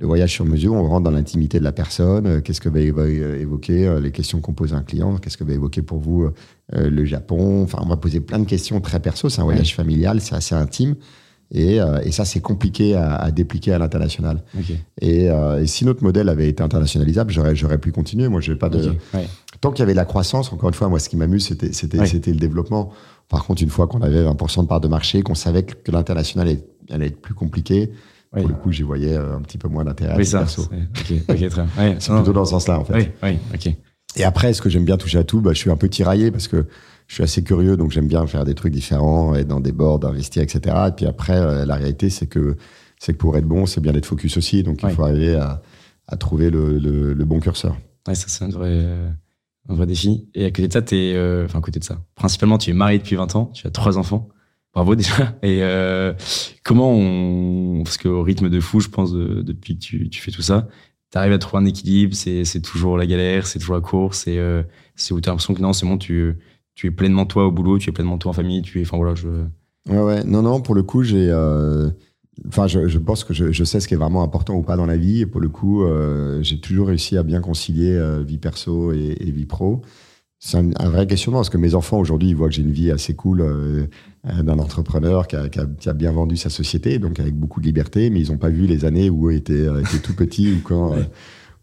[0.00, 2.26] le voyage sur mesure, on rentre dans l'intimité de la personne.
[2.26, 5.44] Euh, qu'est-ce que va évoquer euh, les questions qu'on pose à un client Qu'est-ce que
[5.44, 9.00] va évoquer pour vous euh, le Japon Enfin, on va poser plein de questions très
[9.00, 9.28] perso.
[9.28, 10.96] C'est un voyage familial, c'est assez intime.
[11.52, 14.44] Et, et ça, c'est compliqué à, à, dépliquer à l'international.
[15.00, 18.28] Et, et, si notre modèle avait été internationalisable, j'aurais, pu continuer.
[18.28, 18.94] Moi, je pas de.
[19.60, 21.72] Tant qu'il y avait de la croissance, encore une fois, moi, ce qui m'amuse, c'était,
[21.72, 22.92] c'était, c'était le développement.
[23.28, 26.56] Par contre, une fois qu'on avait 20% de part de marché, qu'on savait que l'international
[26.90, 27.92] allait être plus compliqué,
[28.32, 30.14] pour le coup, j'y voyais euh, un petit peu moins d'intérêt.
[30.16, 30.46] Oui, ça.
[30.46, 30.64] C'est
[32.14, 32.94] plutôt dans ce sens-là, en fait.
[32.94, 33.74] Oui, oui, ok.
[34.16, 36.30] Et après, est-ce que j'aime bien toucher à tout bah, Je suis un peu tiraillé
[36.30, 36.66] parce que
[37.06, 40.04] je suis assez curieux, donc j'aime bien faire des trucs différents, être dans des boards,
[40.04, 40.76] investir, etc.
[40.88, 42.56] Et puis après, euh, la réalité, c'est que,
[42.98, 44.62] c'est que pour être bon, c'est bien d'être focus aussi.
[44.62, 45.60] Donc il faut arriver à,
[46.06, 47.76] à trouver le, le, bon curseur.
[48.06, 49.08] Ouais, ça, c'est un vrai, euh,
[49.68, 50.28] un vrai défi.
[50.34, 52.98] Et à côté de ça, es, enfin, à côté de ça, principalement, tu es marié
[52.98, 54.28] depuis 20 ans, tu as trois enfants.
[54.74, 55.36] Bravo déjà.
[55.42, 56.12] Et euh,
[56.64, 57.82] comment on...
[57.82, 60.68] Parce qu'au rythme de fou, je pense, depuis que tu, tu, fais tout ça,
[61.10, 64.38] tu arrives à trouver un équilibre, c'est toujours la galère, c'est toujours la course, c'est
[64.38, 64.62] euh,
[65.10, 66.38] où tu as l'impression que non, c'est bon, tu,
[66.74, 68.82] tu es pleinement toi au boulot, tu es pleinement toi en famille, tu es...
[68.82, 69.28] Enfin voilà, je...
[69.88, 70.24] Ouais, ouais.
[70.24, 71.30] Non, non, pour le coup, j'ai...
[72.48, 74.76] Enfin, je, je, pense que je, je, sais ce qui est vraiment important ou pas
[74.76, 75.20] dans la vie.
[75.20, 79.16] Et pour le coup, euh, j'ai toujours réussi à bien concilier euh, vie perso et,
[79.20, 79.82] et vie pro.
[80.38, 82.72] C'est un, un, vrai questionnement parce que mes enfants aujourd'hui, ils voient que j'ai une
[82.72, 83.42] vie assez cool
[84.26, 87.34] euh, d'un entrepreneur qui a, qui, a, qui a, bien vendu sa société, donc avec
[87.34, 89.66] beaucoup de liberté, mais ils n'ont pas vu les années où euh, était
[90.02, 91.00] tout petit ou quand, euh,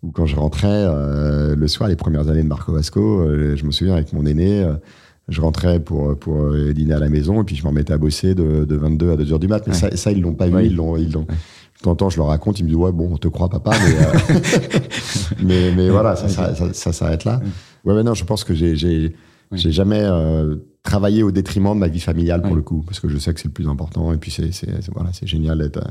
[0.02, 0.88] ou quand je rentrais
[1.56, 3.28] le soir, les premières années de Marco Vasco.
[3.56, 4.66] je me souviens avec mon aîné,
[5.30, 8.34] je rentrais pour, pour dîner à la maison et puis je m'en mettais à bosser
[8.34, 9.66] de, de 22 à 2 heures du mat.
[9.68, 11.28] Mais ça, ça, ils l'ont pas vu, ils l'ont, ils l'ont.
[11.82, 14.34] T'entends, je leur raconte, ils me disent ouais bon, on te croit papa, mais
[15.44, 17.40] mais, mais, voilà, ça, ça, ça, s'arrête là.
[17.86, 19.16] Ouais, mais non, je pense que j'ai j'ai
[19.52, 20.04] j'ai jamais
[20.84, 23.40] travailler au détriment de ma vie familiale pour le coup, parce que je sais que
[23.40, 24.14] c'est le plus important.
[24.14, 24.50] Et puis c'est
[24.94, 25.82] voilà, c'est génial d'être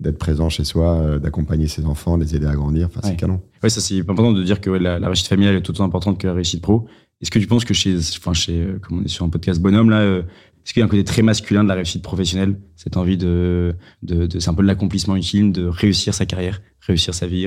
[0.00, 2.88] d'être présent chez soi, euh, d'accompagner ses enfants, de les aider à grandir.
[2.88, 3.40] Enfin, c'est canon.
[3.62, 6.26] Ouais, ça c'est important de dire que la, réussite familiale est tout autant importante que
[6.26, 6.86] la réussite pro.
[7.24, 9.58] Est-ce que tu penses que chez, enfin chez, euh, comme on est sur un podcast
[9.58, 10.22] bonhomme là, euh,
[10.64, 13.74] est-ce qu'il y a un côté très masculin de la réussite professionnelle, cette envie de,
[14.02, 17.46] de, de c'est un peu de l'accomplissement ultime, de réussir sa carrière, réussir sa vie,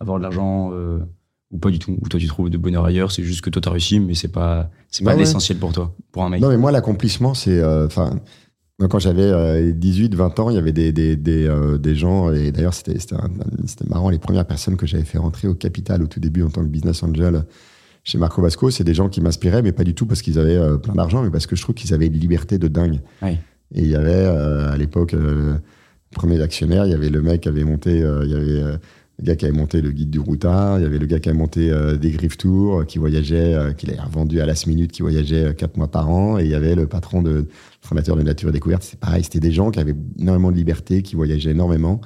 [0.00, 0.72] avoir de l'argent
[1.50, 3.62] ou pas du tout Ou toi, tu trouves de bonheur ailleurs C'est juste que toi,
[3.62, 6.40] t'as réussi, mais c'est pas, c'est pas l'essentiel pour toi, pour un mec?
[6.40, 8.18] Non, mais moi, l'accomplissement, c'est, euh, enfin,
[8.90, 12.32] quand j'avais 18, euh, 20 ans, il y avait des, des, des, euh, des gens,
[12.32, 16.06] et d'ailleurs, c'était, c'était, marrant, les premières personnes que j'avais fait rentrer au capital au
[16.06, 17.44] tout début en tant que business angel
[18.06, 20.78] chez Marco Vasco, c'est des gens qui m'inspiraient, mais pas du tout parce qu'ils avaient
[20.78, 23.00] plein d'argent, mais parce que je trouve qu'ils avaient une liberté de dingue.
[23.22, 25.56] Et il y avait, à l'époque, le
[26.12, 28.78] premier actionnaire, il y avait le mec qui avait monté, il y avait
[29.18, 31.28] le gars qui avait monté le guide du routard, il y avait le gars qui
[31.28, 34.92] avait monté euh, des Griff Tours, qui voyageait, euh, qu'il avait revendu à la minute,
[34.92, 37.48] qui voyageait euh, quatre mois par an, et il y avait le patron de
[37.80, 38.82] fondateur de Nature et Découverte.
[38.82, 42.00] C'est pareil, c'était des gens qui avaient énormément de liberté, qui voyageaient énormément,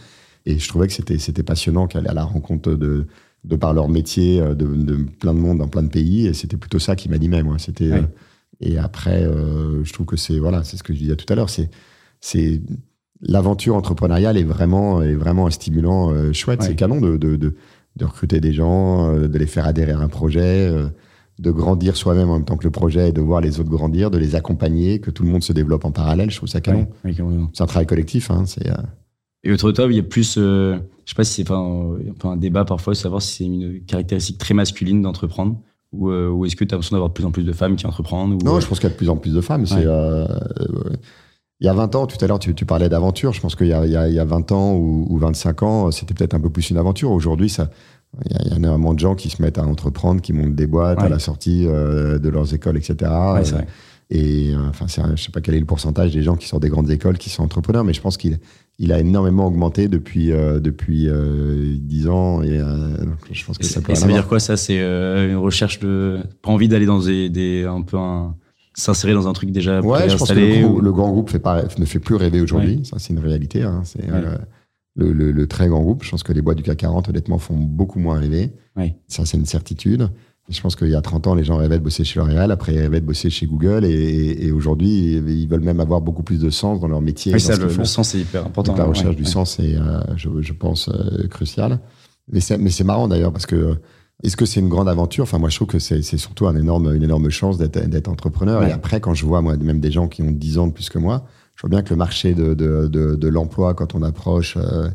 [0.46, 3.06] et je trouvais que c'était c'était passionnant qu'aller à la rencontre de
[3.44, 6.56] de par leur métier de, de, plein de monde dans plein de pays, et c'était
[6.56, 7.58] plutôt ça qui m'animait moi.
[7.58, 7.90] C'était
[8.60, 9.22] et après,
[9.82, 11.70] je trouve que c'est voilà, c'est ce que je disais tout à l'heure, c'est
[12.20, 12.60] c'est
[13.20, 16.62] l'aventure entrepreneuriale est vraiment, est vraiment un stimulant euh, chouette.
[16.62, 17.54] C'est canon de, de, de,
[17.96, 20.88] de, recruter des gens, euh, de les faire adhérer à un projet, euh,
[21.38, 24.10] de grandir soi-même en même temps que le projet et de voir les autres grandir,
[24.10, 26.30] de les accompagner, que tout le monde se développe en parallèle.
[26.30, 26.88] Je trouve ça canon.
[27.04, 28.30] c'est un travail collectif.
[28.30, 28.76] Hein, c'est, euh,
[29.44, 30.78] Et autour de toi, il y a plus, euh,
[31.10, 33.80] je sais pas si c'est pas un, un, débat parfois, de savoir si c'est une
[33.84, 35.56] caractéristique très masculine d'entreprendre
[35.90, 37.74] ou, euh, ou est-ce que tu as l'impression d'avoir de plus en plus de femmes
[37.74, 39.64] qui entreprennent ou, Non, je pense qu'il y a de plus en plus de femmes.
[39.68, 43.32] Il y a 20 ans, tout à l'heure, tu, tu parlais d'aventure.
[43.32, 45.18] Je pense qu'il y a, il y, a, il y a 20 ans ou, ou
[45.18, 47.10] 25 ans, c'était peut-être un peu plus une aventure.
[47.10, 47.70] Aujourd'hui, ça,
[48.24, 51.02] il y, a, énormément de gens qui se mettent à entreprendre, qui montent des boîtes
[51.02, 53.10] à la sortie euh, de leurs écoles, etc.
[54.10, 56.68] et euh, enfin, je sais pas quel est le pourcentage des gens qui sortent des
[56.68, 58.38] grandes écoles qui sont entrepreneurs, mais je pense qu'il
[58.82, 62.42] il a énormément augmenté depuis euh, depuis 10 ans.
[62.42, 62.58] Et
[63.30, 63.94] je pense que ça peut.
[63.94, 67.64] ça veut dire quoi ça C'est une recherche de pas envie d'aller dans des, des,
[67.64, 68.34] un peu un
[68.74, 71.84] s'insérer dans un truc déjà ouais, je pense que le, grand groupe fait pas, ne
[71.84, 72.80] fait plus rêver aujourd'hui.
[72.84, 73.62] Ça, c'est une réalité.
[73.62, 73.82] Hein.
[73.84, 74.04] C'est
[74.96, 76.02] le, très grand groupe.
[76.02, 78.52] Je pense que les boîtes du CAC 40, honnêtement, font beaucoup moins rêver.
[79.08, 80.08] Ça, c'est une certitude.
[80.50, 82.74] Je pense qu'il y a 30 ans, les gens rêvaient de bosser chez L'Oréal, après
[82.74, 86.50] ils rêvaient de bosser chez Google, et, aujourd'hui, ils veulent même avoir beaucoup plus de
[86.50, 87.32] sens dans leur métier.
[87.32, 88.74] Oui, ça, le, sens, c'est hyper important.
[88.74, 91.78] la recherche du sens est, euh, je, pense, euh, cruciale.
[92.32, 93.76] Mais c'est marrant d'ailleurs, parce que
[94.22, 95.22] est-ce que c'est une grande aventure?
[95.22, 98.62] Enfin, moi, je trouve que c'est surtout un énorme, une énorme chance d'être entrepreneur.
[98.64, 100.90] Et après, quand je vois, moi, même des gens qui ont 10 ans de plus
[100.90, 104.56] que moi, je vois bien que le marché de, de, de, l'emploi, quand on approche
[104.56, 104.88] euh,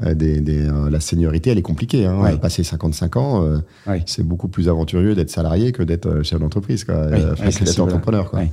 [0.00, 2.06] des, des euh, la seniorité, elle est compliquée.
[2.06, 2.36] Hein.
[2.36, 3.58] Passer 55 ans, euh,
[4.06, 7.06] c'est beaucoup plus aventurieux d'être salarié que d'être chef d'entreprise, quoi.
[7.06, 8.30] d'être entrepreneur.
[8.30, 8.44] Quoi.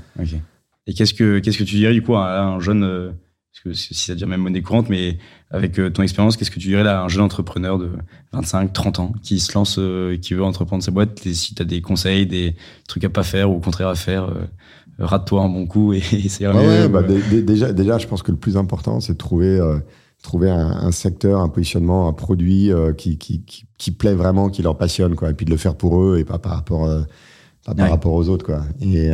[0.87, 3.93] Et qu'est-ce que, qu'est-ce que tu dirais du coup à un jeune, parce que si
[3.93, 5.17] ça devient même monnaie courante, mais
[5.51, 7.91] avec ton expérience, qu'est-ce que tu dirais là à un jeune entrepreneur de
[8.33, 9.79] 25, 30 ans qui se lance,
[10.21, 12.55] qui veut entreprendre sa boîte, et si tu as des conseils, des
[12.87, 14.31] trucs à pas faire ou au contraire à faire
[14.99, 18.57] rate-toi un bon coup et, c'est ouais, bah, déjà, déjà, je pense que le plus
[18.57, 19.79] important, c'est de trouver, euh,
[20.21, 23.43] trouver un, secteur, un positionnement, un produit euh, qui, qui,
[23.77, 26.23] qui, plaît vraiment, qui leur passionne, quoi, et puis de le faire pour eux et
[26.23, 27.01] pas par rapport, euh,
[27.65, 28.61] pas par rapport aux autres, quoi.
[28.81, 29.11] Et,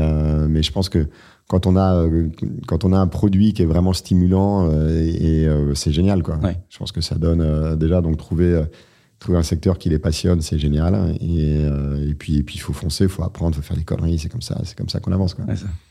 [0.49, 1.07] mais je pense que
[1.47, 2.05] quand on a
[2.67, 6.39] quand on a un produit qui est vraiment stimulant et, c'est génial quoi.
[6.69, 8.63] Je pense que ça donne déjà donc trouver
[9.19, 11.15] trouver un secteur qui les passionne, c'est génial.
[11.21, 13.77] Et, euh, et, puis, et puis, il faut foncer, il faut apprendre, il faut faire
[13.77, 14.19] des conneries.
[14.19, 15.33] C'est comme ça, c'est comme ça qu'on avance.
[15.33, 15.45] Quoi.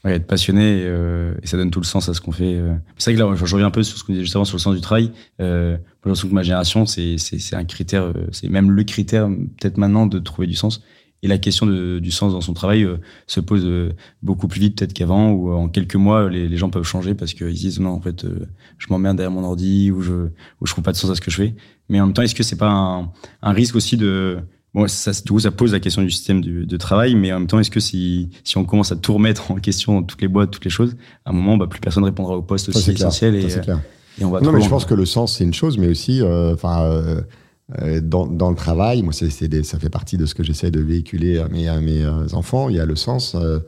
[0.04, 2.54] Ouais, être passionné, euh, et ça donne tout le sens à ce qu'on fait.
[2.54, 2.74] Euh.
[2.98, 4.56] C'est vrai que là, je, reviens un peu sur ce qu'on disait juste avant sur
[4.56, 5.10] le sens du travail.
[5.40, 7.16] Euh, je pense que ma génération, c'est
[7.52, 10.82] un critère, c'est même le critère, peut-être maintenant, de trouver du sens.
[11.22, 14.60] Et la question de, du sens dans son travail euh, se pose euh, beaucoup plus
[14.60, 17.80] vite peut-être qu'avant, où en quelques mois, les, les, gens peuvent changer parce qu'ils disent
[17.80, 18.46] non, en fait, euh,
[18.78, 20.12] je m'emmerde derrière mon ordi ou je
[20.60, 21.54] ou je trouve pas de sens à ce que je fais.
[21.88, 23.10] Mais en même temps, est-ce que c'est pas un,
[23.42, 24.38] un, risque aussi de
[24.74, 27.38] bon, ça, du coup, ça pose la question du système du, de travail, mais en
[27.40, 30.22] même temps, est-ce que si, si on commence à tout remettre en question dans toutes
[30.22, 32.90] les boîtes, toutes les choses, à un moment, bah, plus personne répondra au poste aussi
[32.90, 33.46] essentiel et,
[34.18, 34.40] et, on va.
[34.40, 37.22] Non, mais je pense que le sens, c'est une chose, mais aussi, enfin
[37.82, 39.30] euh, dans, dans, le travail, moi, c'est,
[39.64, 42.68] ça fait partie de ce que j'essaie de véhiculer à mes, à mes euh, enfants.
[42.68, 43.58] Il y a le sens, euh,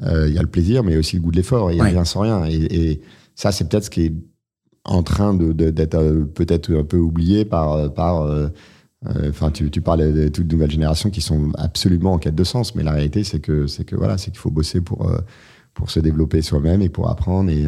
[0.00, 1.70] il y a le plaisir, mais aussi le goût de l'effort.
[1.70, 2.46] Il y a rien sans rien.
[2.46, 3.00] Et, et
[3.34, 4.14] ça, c'est peut-être ce qui est
[4.84, 5.98] en train de, d'être
[6.34, 7.92] peut-être un peu oublié par.
[7.92, 8.28] par
[9.28, 12.76] Enfin, tu, tu parlais de toute nouvelle génération qui sont absolument en quête de sens,
[12.76, 15.10] mais la réalité, c'est que c'est que voilà, c'est qu'il faut bosser pour
[15.74, 17.66] pour se développer soi-même et pour apprendre et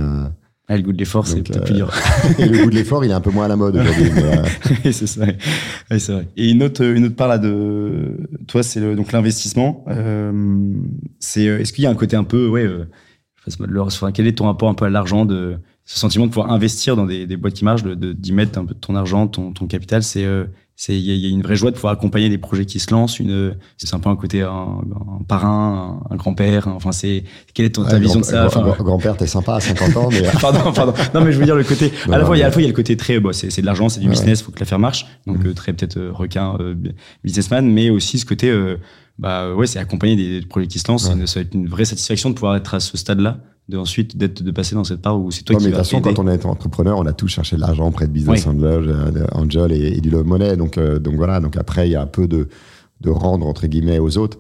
[0.67, 1.93] ah, le goût de l'effort, c'est peut-être plus dur.
[2.39, 4.11] le goût de l'effort, il est un peu moins à la mode aujourd'hui.
[4.93, 5.27] c'est ça.
[5.91, 6.27] Oui, c'est vrai.
[6.39, 8.17] Et une autre, une autre part là de
[8.49, 9.85] toi, c'est donc l'investissement.
[9.89, 10.73] Euh,
[11.21, 12.87] c'est, est-ce qu'il y a un côté un peu, ouais, euh,
[13.79, 16.97] enfin, quel est ton rapport un peu à l'argent, de ce sentiment de pouvoir investir
[16.97, 19.53] dans des, des boîtes qui marchent, de, d'y mettre un peu de ton argent, ton,
[19.53, 20.45] ton capital, c'est euh,
[20.77, 23.21] c'est il y, a une vraie joie de pouvoir accompagner des projets qui se lancent
[23.21, 24.81] une c'est un peu un côté un,
[25.29, 27.23] parrain un, grand-père enfin c'est
[27.55, 30.23] quelle est ton, ta vision de ça enfin, grand-père t'es sympa à 50 ans mais
[30.41, 30.93] pardon pardon.
[31.15, 32.53] Non mais je veux dire le côté à la fois il y a à la
[32.53, 34.51] fois il y a le côté très bon, c'est de l'argent c'est du business faut
[34.51, 35.47] que l'affaire marche donc mm.
[35.47, 36.75] euh, très peut-être euh, requin euh,
[37.23, 38.53] businessman mais aussi ce côté
[39.17, 42.31] bah ouais c'est accompagner des, projets qui se lancent ça va être une vraie satisfaction
[42.31, 43.39] de pouvoir être à ce stade là
[43.69, 45.85] de ensuite d'être de passer dans cette part où c'est toi qui mais de toute
[45.85, 49.27] façon quand on est entrepreneur on a tous cherché de l'argent près de business angel,
[49.33, 50.57] angel et, du love money.
[50.57, 51.41] Donc euh, donc voilà.
[51.41, 52.49] Donc après il y a un peu de
[53.01, 54.39] de rendre entre guillemets aux autres.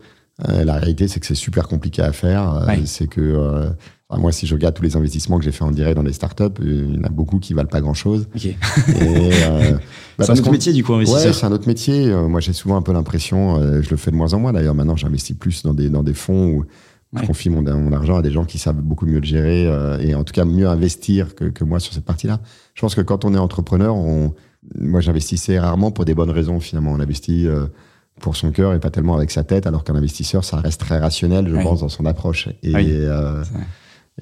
[0.48, 2.66] Euh, la réalité c'est que c'est super compliqué à faire.
[2.68, 3.70] Euh, c'est que
[4.16, 6.44] moi si je regarde tous les investissements que j'ai fait en direct dans les startups
[6.62, 8.56] il y en a beaucoup qui valent pas grand chose okay.
[10.18, 11.26] bah, c'est un autre métier du coup investisseur.
[11.26, 12.14] Ouais c'est un autre métier.
[12.14, 14.94] Moi j'ai souvent un peu l'impression je le fais de moins en moins d'ailleurs maintenant
[14.94, 16.64] j'investis plus dans des dans des fonds où
[17.14, 19.98] je confie mon, mon, argent à des gens qui savent beaucoup mieux le gérer euh,
[19.98, 22.40] et en tout cas mieux investir que, que moi sur cette partie-là.
[22.74, 24.34] Je pense que quand on est entrepreneur, on,
[24.78, 26.92] moi j'investissais rarement pour des bonnes raisons finalement.
[26.92, 27.66] On investit euh,
[28.20, 30.98] pour son cœur et pas tellement avec sa tête, alors qu'un investisseur, ça reste très
[30.98, 32.48] rationnel, je pense, dans son approche.
[32.62, 33.42] Et, euh,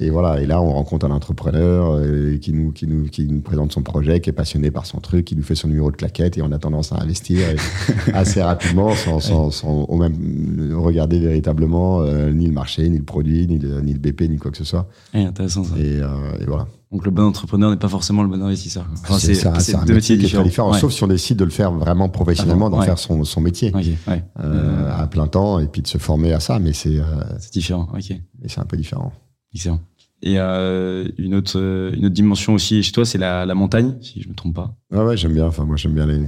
[0.00, 3.42] Et voilà, et là, on rencontre un entrepreneur euh, qui, nous, qui, nous, qui nous
[3.42, 5.96] présente son projet, qui est passionné par son truc, qui nous fait son numéro de
[5.96, 7.40] claquette et on a tendance à investir
[8.14, 13.46] assez rapidement sans, sans, sans même regarder véritablement euh, ni le marché, ni le produit,
[13.46, 14.88] ni le, ni le BP, ni quoi que ce soit.
[15.12, 15.74] Ouais, intéressant ça.
[15.76, 16.08] Et, euh,
[16.40, 16.66] et voilà.
[16.90, 18.86] Donc le bon entrepreneur n'est pas forcément le bon investisseur.
[19.02, 20.42] Enfin, c'est deux métier qui est différents.
[20.42, 20.78] très différent, Ouais.
[20.78, 22.86] sauf si on décide de le faire vraiment professionnellement, d'en Ouais.
[22.86, 24.24] faire son, son métier ouais.
[24.40, 27.04] euh, à plein temps et puis de se former à ça, mais c'est euh,
[27.38, 27.88] C'est différent.
[27.94, 29.12] Ok, mais c'est un peu différent.
[29.54, 29.80] Excellent.
[30.24, 33.96] Et euh, une autre euh, une autre dimension aussi chez toi, c'est la, la montagne,
[34.00, 34.74] si je me trompe pas.
[34.92, 35.46] Ouais, ouais, j'aime bien.
[35.46, 36.20] Enfin, moi, j'aime bien les,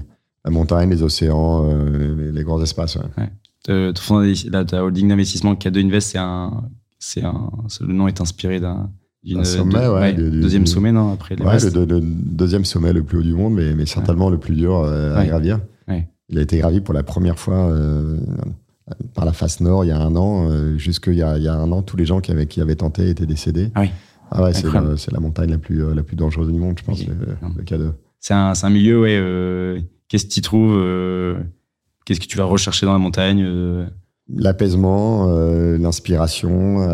[0.45, 2.97] la montagne, les océans, euh, les, les grands espaces.
[2.97, 3.29] ouais.
[3.71, 6.65] Euh, d'investi- là, ta holding d'investissement K2 Invest, c'est un
[6.99, 8.91] c'est un le nom est inspiré d'un
[9.35, 11.75] Un sommet, de- ouais, du- deuxième du- sommet non après Ouais, l'Everest.
[11.77, 15.15] le, deuxième sommet le plus haut du monde, mais, mais certainement le plus dur euh,
[15.15, 15.27] à Ouais.
[15.29, 15.61] gravir.
[15.89, 16.09] Ouais.
[16.29, 18.19] Il a été gravi pour la première fois euh,
[19.15, 20.49] par la face nord il y a un an.
[20.51, 22.61] Euh, Jusqu'il y a, il y a un an, tous les gens qui avaient, qui
[22.61, 23.71] avaient tenté étaient décédés.
[23.75, 23.91] Ah oui.
[24.31, 27.07] Ah ouais, c'est la montagne la plus, euh, la plus dangereuse du monde, je pense,
[27.07, 27.93] le, le K2.
[28.21, 29.17] C'est un, c'est un milieu, ouais.
[29.21, 31.37] euh, Qu'est-ce que tu trouves euh,
[32.05, 33.47] Qu'est-ce que tu vas rechercher dans la montagne
[34.29, 35.27] L'apaisement,
[35.79, 36.89] l'inspiration,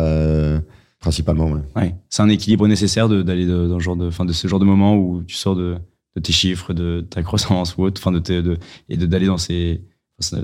[0.99, 1.51] principalement.
[1.51, 1.61] Ouais.
[1.77, 1.95] ouais.
[2.09, 4.59] C'est un équilibre nécessaire de- d'aller de, dans ce genre de, fin, de ce genre
[4.59, 5.77] de moment où tu sors de,
[6.15, 8.57] de tes chiffres, de ta croissance ou autre, enfin de, tes- de
[8.89, 9.81] et de d'aller dans ces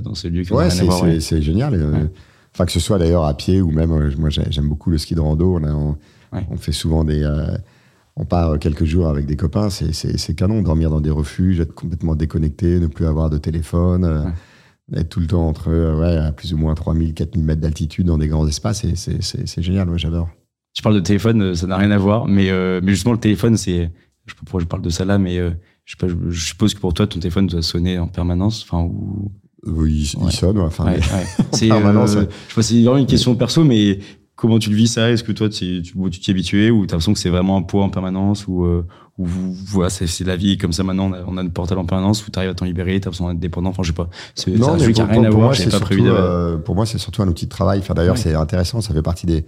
[0.04, 1.74] dans ces lieux qui Ouais, c'est génial.
[1.76, 2.10] euh, Ouais.
[2.54, 4.98] Enfin, que ce soit d'ailleurs à pied ou même, euh, moi j'ai- j'aime beaucoup le
[4.98, 5.56] ski de rando.
[5.60, 5.96] On, a- on,
[6.34, 6.46] Ouais.
[6.50, 7.22] on fait souvent des.
[7.24, 7.56] euh,
[8.16, 10.62] on part quelques jours avec des copains, c'est- c'est c'est canon.
[10.64, 14.24] Dormir dans des refuges, être complètement déconnecté, ne plus avoir de téléphone, euh,
[14.96, 18.18] être tout le temps entre ouais, à plus ou moins 3000, 4000 mètres d'altitude dans
[18.18, 19.88] des grands espaces, et c'est- génial.
[19.88, 20.30] Moi j'adore.
[20.74, 23.56] Tu parles de téléphone, ça n'a rien à voir, mais, euh, mais justement, le téléphone,
[23.58, 23.92] c'est.
[24.26, 25.38] Je sais pas pourquoi je parle de ça là, mais
[25.86, 25.96] je,
[26.30, 28.64] je suppose que pour toi, ton téléphone doit sonner en permanence.
[28.64, 29.32] Enfin, ou.
[29.66, 30.32] Oui, il, il Ouais.
[30.32, 31.00] sonne, enfin, Ouais.
[31.52, 34.00] C'est permanence, euh, je pas, c'est vraiment une question perso, mais
[34.36, 35.10] comment tu le vis ça?
[35.12, 37.84] Est-ce que toi, tu t'y es habitué ou t'as l'impression que c'est vraiment un poids
[37.84, 38.86] en permanence ou, euh,
[39.18, 41.86] ou voilà, c'est la vie comme ça maintenant, on a, on a une portable en
[41.86, 43.72] permanence où t'arrives à t'en libérer, t'as besoin d'être dépendant.
[43.72, 44.10] Enfin, je sais pas.
[44.36, 45.56] C'est c'est un mais truc qui a pour- rien à voir.
[45.56, 47.80] c'est pas prévu euh, pour moi, c'est surtout un outil de travail.
[47.80, 48.80] Enfin, d'ailleurs, c'est intéressant.
[48.82, 49.44] Ça fait partie des,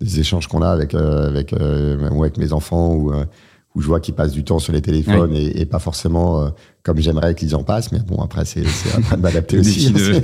[0.00, 3.26] des échanges qu'on a avec, euh, avec, euh, avec mes enfants où, euh,
[3.74, 6.48] où je vois qu'ils passent du temps sur les téléphones et, et pas forcément euh,
[6.82, 7.92] comme j'aimerais qu'ils en passent.
[7.92, 8.62] Mais bon, après, c'est
[8.94, 9.90] à moi de m'adapter aussi.
[9.92, 10.20] de-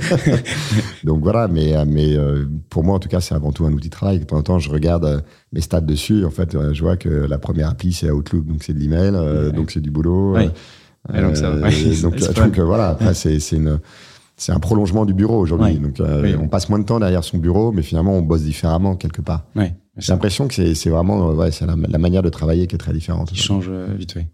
[1.03, 3.73] Donc voilà, mais, euh, mais euh, pour moi, en tout cas, c'est avant tout un
[3.73, 4.19] outil de travail.
[4.19, 5.19] De temps en temps, je regarde euh,
[5.53, 6.25] mes stats dessus.
[6.25, 8.45] En fait, je vois que la première appli, c'est Outlook.
[8.45, 9.51] Donc c'est de l'email, Ouais.
[9.51, 10.33] donc c'est du boulot.
[10.33, 10.49] Ouais.
[11.13, 13.79] euh, donc ça- ouais, donc, voilà, après, c'est c'est une
[14.39, 15.73] c'est un prolongement du bureau aujourd'hui.
[15.73, 15.79] Ouais.
[15.79, 16.35] Donc, euh, Oui.
[16.39, 19.45] on passe moins de temps derrière son bureau, mais finalement, on bosse différemment quelque part.
[19.55, 22.77] Ouais, J'ai l'impression que c'est vraiment ouais, c'est la, la manière de travailler qui est
[22.77, 23.29] très différente.
[23.29, 24.27] qui change vite, ouais.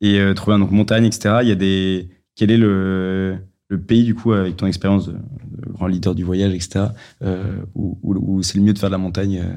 [0.00, 1.38] Et euh, trouver un donc montagne, etc.
[1.42, 2.08] Il y a des.
[2.36, 3.36] Quel est le
[3.70, 6.86] le pays du coup avec ton expérience de, de grand leader du voyage, etc.
[7.22, 9.40] Euh, où où, où c'est le mieux de faire de la montagne.
[9.44, 9.54] euh,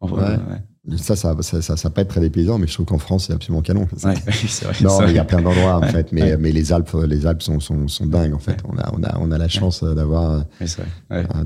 [0.00, 0.36] en vrai, Ouais.
[0.36, 0.96] ouais.
[0.96, 3.32] Ça, ça, ça, ça, ça peut être très dépaysant, mais je trouve qu'en France, c'est
[3.32, 3.86] absolument canon.
[4.04, 4.14] Ouais,
[4.62, 4.74] vrai.
[4.82, 7.42] Non, mais il y a plein d'endroits en fait, mais, mais les Alpes, les Alpes
[7.42, 8.58] sont, sont, sont dingues en fait.
[8.68, 10.46] On a, on a, on a la chance euh, d'avoir un,
[11.10, 11.44] un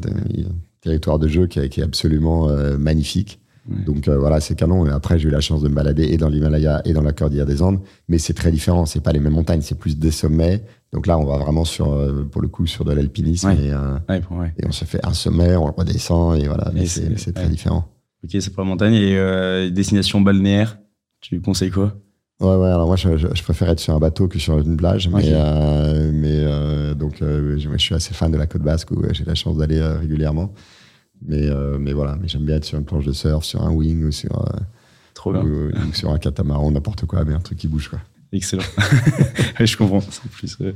[0.80, 3.38] territoire de jeu qui est, qui est absolument magnifique.
[3.68, 3.84] Ouais.
[3.84, 4.86] Donc euh, voilà, c'est canon.
[4.86, 7.12] Et après, j'ai eu la chance de me balader et dans l'Himalaya et dans la
[7.12, 8.86] Cordillère des Andes, mais c'est très différent.
[8.86, 10.62] C'est pas les mêmes montagnes, c'est plus des sommets.
[10.92, 13.56] Donc là, on va vraiment sur, euh, pour le coup, sur de l'alpinisme Ouais.
[13.64, 13.98] et, euh,
[14.30, 16.70] Ouais, et on se fait un sommet, on le redescend et voilà.
[16.72, 17.88] Mais c'est c'est- mais c'est très différent.
[18.24, 18.94] Ok, c'est pour la montagne.
[18.94, 20.78] Et destination balnéaire,
[21.20, 21.92] tu conseilles quoi?
[22.40, 22.68] Ouais, ouais.
[22.68, 25.22] Alors moi, je, je, je préfère être sur un bateau que sur une plage, mais,
[25.32, 29.24] euh, euh, donc euh, je, je suis assez fan de la côte basque où j'ai
[29.24, 30.52] la chance d'aller régulièrement.
[31.24, 33.70] Mais, euh, mais voilà, mais j'aime bien être sur une planche de surf, sur un
[33.70, 34.58] wing ou sur, euh,
[35.14, 35.42] Trop bien.
[35.42, 37.98] ou, ou sur un catamaran, n'importe quoi, mais un truc qui bouge quoi.
[38.32, 38.62] Excellent.
[39.60, 40.00] Je comprends.
[40.32, 40.72] Plus, euh,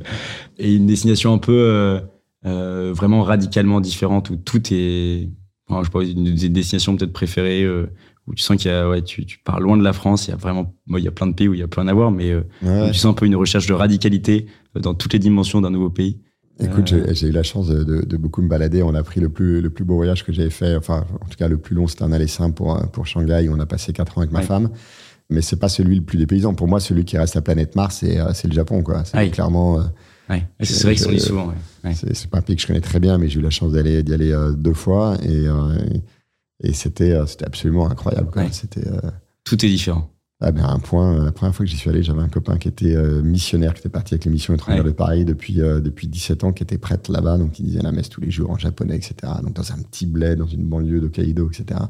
[0.58, 2.00] Et une destination un peu euh,
[2.46, 5.28] euh, vraiment radicalement différente où tout est.
[5.68, 7.86] enfin, je sais une des destinations peut-être préférées euh,
[8.26, 8.88] où tu sens qu'il y a.
[8.88, 10.26] Ouais, tu, tu pars loin de la France.
[10.28, 10.74] Il y a vraiment.
[10.86, 12.30] bon, il y a plein de pays où il y a plein à voir, mais
[12.30, 12.88] euh, Ouais.
[12.92, 15.90] tu sens un peu une recherche de radicalité euh, dans toutes les dimensions d'un nouveau
[15.90, 16.20] pays.
[16.60, 18.82] Écoute, Euh, j'ai- eu la chance de, de- de beaucoup me balader.
[18.82, 20.76] On a pris le plus, le plus beau voyage que j'avais fait.
[20.76, 23.48] Enfin, en tout cas, le plus long, c'était un aller simple pour, pour Shanghai.
[23.48, 24.44] où On a passé quatre ans avec ma Ouais.
[24.46, 24.70] femme.
[25.30, 26.54] Mais c'est pas celui le plus dépaysant.
[26.54, 28.82] Pour moi, celui qui reste la planète Mars, c'est euh, le Japon.
[28.82, 29.04] quoi.
[29.04, 29.78] C'est clairement.
[29.80, 29.84] euh,
[30.28, 30.46] Ouais.
[30.60, 31.52] C'est vrai qu'ils sont dit souvent.
[31.92, 33.78] C'est pas un pays que je connais très bien, mais j'ai eu la chance d'y
[33.80, 34.02] aller
[34.56, 35.46] deux fois et,
[36.62, 38.30] et c'était absolument incroyable.
[38.30, 38.42] quoi.
[38.42, 38.48] Ouais.
[38.52, 38.84] C'était
[39.44, 40.08] Tout est différent.
[40.40, 41.14] Ah ben, un point.
[41.20, 43.74] euh, La première fois que j'y suis allé, j'avais un copain qui était euh, missionnaire,
[43.74, 44.90] qui était parti avec les missions étrangères Ouais.
[44.90, 47.92] de Paris depuis euh, depuis 17 ans, qui était prêtre là-bas, donc il disait la
[47.92, 49.14] messe tous les jours en japonais, etc.
[49.42, 51.80] Donc dans un petit bled, dans une banlieue de Kaido, etc.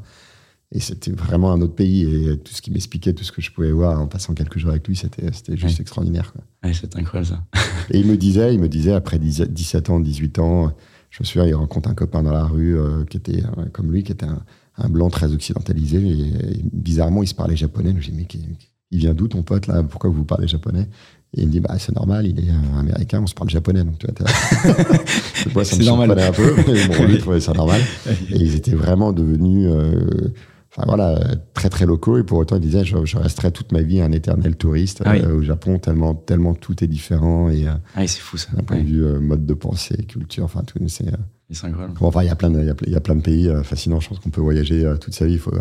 [0.72, 3.50] Et c'était vraiment un autre pays et tout ce qu'il m'expliquait, tout ce que je
[3.50, 5.82] pouvais voir en passant quelques jours avec lui, c'était juste Ouais.
[5.82, 6.32] extraordinaire.
[6.32, 6.42] quoi.
[6.62, 7.42] Ouais, c'est incroyable ça.
[7.90, 10.72] Et il me disait, il me disait après 10 17 ans, 18 ans,
[11.10, 13.90] je me souviens, il rencontre un copain dans la rue euh, qui était euh, comme
[13.90, 14.44] lui, qui était un,
[14.80, 15.98] un blanc très occidentalisé.
[15.98, 17.92] Et, bizarrement, il se parlait japonais.
[17.92, 18.26] Donc j'ai dit, mais
[18.90, 19.82] il vient d'où ton pote là?
[19.82, 20.88] Pourquoi vous parlez japonais?
[21.36, 23.84] Et il me dit, bah, c'est normal, il est américain, on se parle japonais.
[23.84, 24.06] Donc, tu
[25.52, 26.18] vois, ça me normal.
[26.18, 26.56] un peu.
[26.56, 27.80] Mais bon, lui, trouvait ça normal.
[28.30, 30.32] Et ils étaient vraiment devenus, euh,
[30.72, 31.20] enfin voilà,
[31.54, 32.18] très, très locaux.
[32.18, 35.14] Et pour autant, il disait, je, je resterai toute ma vie un éternel touriste ah
[35.14, 37.48] euh, au Japon, tellement, tellement tout est différent.
[37.48, 38.48] Et, euh, ah, c'est fou, ça.
[38.52, 41.12] D'un point de vue mode de pensée, culture, enfin, tout, c'est.
[41.54, 41.94] C'est incroyable.
[42.00, 44.00] enfin, il y a plein de, il y a plein de pays fascinants.
[44.00, 45.34] Je pense qu'on peut voyager toute sa vie.
[45.34, 45.52] Il faut,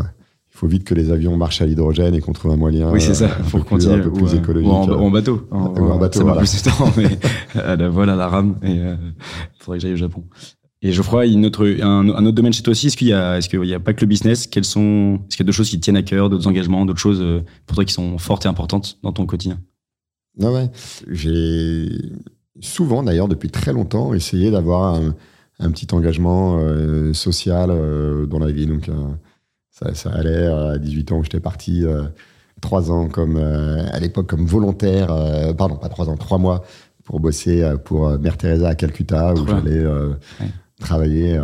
[0.59, 3.13] faut vite que les avions marchent à l'hydrogène et qu'on trouve un moyen oui, c'est
[3.13, 3.25] ça.
[3.27, 4.69] un, peu plus, un peu plus écologique.
[4.69, 5.47] Ou en, bateau.
[5.51, 6.39] ou en bateau, voilà.
[6.39, 7.17] plus de temps, mais
[7.61, 8.57] à la voile, à la rame.
[8.63, 8.95] Et il euh,
[9.59, 10.23] faudrait que j'aille au Japon.
[10.81, 13.37] Et crois, une autre, un, un, autre domaine chez toi aussi, est-ce qu'il y a,
[13.37, 14.47] est-ce qu'il y a pas que le business?
[14.47, 16.99] Quels sont, est-ce qu'il y a d'autres choses qui tiennent à cœur, d'autres engagements, d'autres
[16.99, 19.59] choses euh, pour toi qui sont fortes et importantes dans ton quotidien?
[20.37, 20.69] Non, ouais.
[21.09, 21.89] J'ai
[22.61, 25.15] souvent, d'ailleurs, depuis très longtemps, essayé d'avoir un,
[25.59, 28.65] un petit engagement euh, social euh, dans la vie.
[28.65, 28.89] Donc,
[29.93, 32.03] ça, allait euh, à 18 ans où j'étais parti, euh,
[32.61, 35.07] trois ans comme euh, à l'époque comme volontaire,
[35.57, 36.63] pardon, pas trois ans, trois mois
[37.05, 39.83] pour bosser pour Mère Teresa à Calcutta où j'allais
[40.79, 41.39] travailler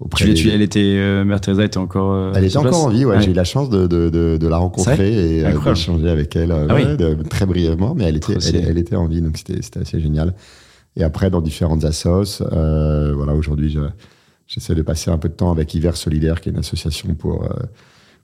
[0.00, 0.34] auprès.
[0.34, 2.34] Tu, elle était Mère Teresa était encore.
[2.34, 3.20] elle était encore en vie, ouais.
[3.20, 6.76] J'ai eu la chance de, de, de, la rencontrer et d'échanger avec elle ah
[7.28, 10.34] très brièvement, mais elle était, elle, était en vie, donc c'était assez génial.
[10.96, 13.80] Et après, dans différentes assos, voilà, aujourd'hui, je
[14.52, 17.44] J'essaie de passer un peu de temps avec Hiver Solidaire, qui est une association pour,
[17.44, 17.48] euh,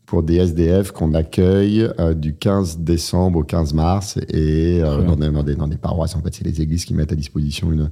[0.04, 5.16] pour des SDF qu'on accueille euh, du 15 décembre au 15 mars et euh, dans,
[5.16, 6.16] des, dans, des, dans, des, paroisses.
[6.16, 7.90] En fait, c'est les églises qui mettent à disposition une,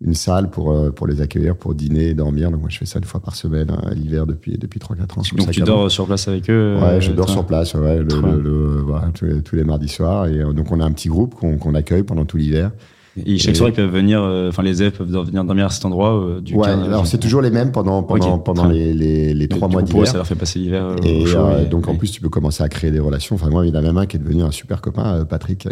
[0.00, 2.52] une salle pour, pour les accueillir, pour dîner et dormir.
[2.52, 5.22] Donc, moi, je fais ça une fois par semaine à l'hiver depuis, depuis 3-4 ans.
[5.36, 9.08] Donc, tu dors sur place avec eux Ouais, je dors sur place, ouais, le, voilà,
[9.12, 10.28] tous, les, mardis soirs.
[10.28, 12.70] Et donc, on a un petit groupe qu'on accueille pendant tout l'hiver.
[13.16, 15.84] Et chaque soir, ils peuvent venir, euh, enfin, les élèves peuvent venir dormir à cet
[15.84, 16.14] endroit.
[16.14, 19.68] Euh, du ouais, alors c'est toujours les mêmes pendant, pendant, pendant les, les, les trois
[19.68, 20.06] mois d'hiver.
[20.06, 20.96] Ça leur fait passer l'hiver.
[21.04, 23.34] Euh, et donc, en plus, tu peux commencer à créer des relations.
[23.34, 25.68] Enfin, moi, il y en a même un qui est devenu un super copain, Patrick,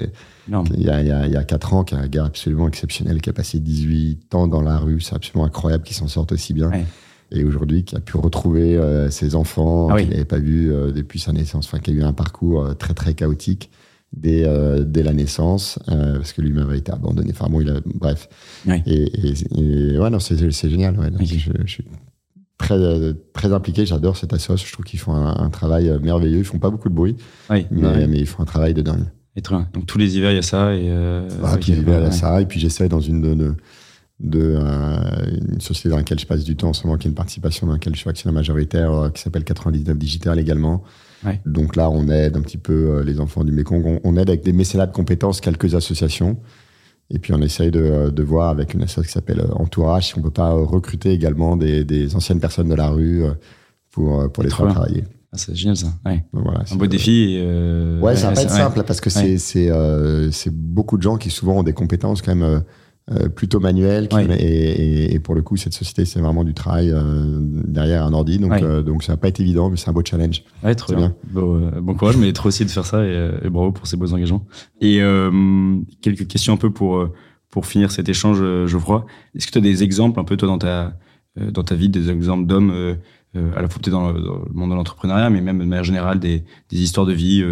[0.48, 2.24] il y, a, il, y a, il y a 4 ans, qui est un gars
[2.26, 5.00] absolument exceptionnel, qui a passé 18 ans dans la rue.
[5.00, 6.70] C'est absolument incroyable qu'il s'en sorte aussi bien.
[7.32, 8.78] Et aujourd'hui, qui a pu retrouver
[9.10, 12.12] ses enfants ah qu'il n'avait pas vus depuis sa naissance, enfin, qui a eu un
[12.12, 13.70] parcours très, très chaotique
[14.12, 17.30] dès, euh, dès la naissance, euh, parce que lui-même avait été abandonné.
[17.32, 18.28] Enfin bon, il a, bref.
[18.86, 20.98] Et, et, ouais, non, c'est génial.
[20.98, 21.10] Ouais.
[21.20, 21.84] Je, suis
[22.58, 22.78] très,
[23.32, 24.66] très impliqué, j'adore cette association.
[24.66, 26.38] Je trouve qu'ils font un, travail merveilleux.
[26.38, 27.16] Ils font pas beaucoup de bruit,
[27.48, 29.06] mais, mais, ils font un travail de dingue.
[29.36, 29.68] Et très bien.
[29.72, 30.74] Donc tous les hivers, il y a ça.
[30.74, 32.40] Et euh, ah, tous les hivers, il y a ça.
[32.40, 33.54] Et puis j'essaie dans une de,
[34.18, 34.58] de,
[35.52, 37.68] une société dans laquelle je passe du temps en ce moment, qui est une participation
[37.68, 40.82] dans laquelle je suis actionnaire majoritaire, qui s'appelle 99 Digital également,
[41.46, 44.00] donc là, on aide un petit peu euh, les enfants du Mékong.
[44.04, 46.38] On, aide avec des mécénats de compétences quelques associations.
[47.12, 50.08] Et puis on essaye de, euh, de voir avec une association qui s'appelle euh, Entourage
[50.08, 53.24] si on peut pas recruter également des, des anciennes personnes de la rue
[53.90, 55.04] pour, pour les faire travailler.
[55.32, 55.88] Ah, c'est génial ça.
[56.04, 56.24] Ouais.
[56.32, 57.40] voilà, un beau défi.
[58.00, 61.62] ouais, ça va pas être simple parce que c'est beaucoup de gens qui souvent ont
[61.62, 62.60] des compétences quand même euh,
[63.34, 64.08] plutôt manuel.
[64.38, 68.38] et, pour le coup, cette société, c'est vraiment du travail euh, derrière un ordi.
[68.38, 70.44] Donc, euh, donc ça n'a pas été évident, mais c'est un beau challenge.
[70.62, 71.14] Ouais, trop bien.
[71.32, 74.46] Bon, courage, mais trop aussi de faire ça et, bravo pour ces beaux engagements.
[74.80, 75.00] Et
[76.02, 77.08] quelques questions un peu pour,
[77.50, 79.06] pour finir cet échange, Geoffroy.
[79.34, 80.96] Est-ce que tu as des exemples un peu, toi, dans ta,
[81.36, 82.96] dans ta vie, des exemples d'hommes
[83.34, 86.44] à la fois peut-être dans, le monde de l'entrepreneuriat, mais même de manière générale des,
[86.68, 87.44] des histoires de vie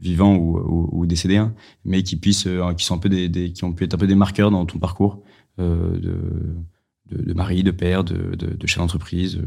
[0.00, 1.54] vivants ou, ou, décédés, hein,
[1.84, 4.06] mais qui puissent, euh, qui sont un peu des, qui ont pu être un peu
[4.06, 5.22] des marqueurs dans ton parcours
[5.58, 9.42] euh, de, de, de, mari, de père, de, de, chef d'entreprise, euh,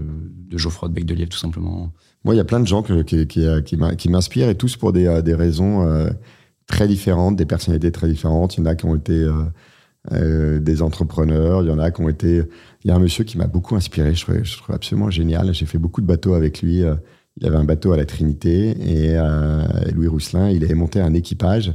[0.50, 1.92] de Geoffroy de Bec de Lièvre, tout simplement.
[2.24, 6.10] Moi, il y a plein de gens qui, qui, m'inspirent et tous pour des, raisons
[6.68, 8.58] très différentes, des personnalités très différentes.
[8.58, 9.26] Il y en a qui ont été
[10.12, 12.44] des entrepreneurs, il y en a qui ont été.
[12.84, 15.54] Il y a un monsieur qui m'a beaucoup inspiré, je trouve absolument génial.
[15.54, 16.84] J'ai fait beaucoup de bateaux avec lui
[17.40, 19.64] il avait un bateau à la Trinité et euh,
[19.96, 21.74] Louis Rousselin, il avait monté un équipage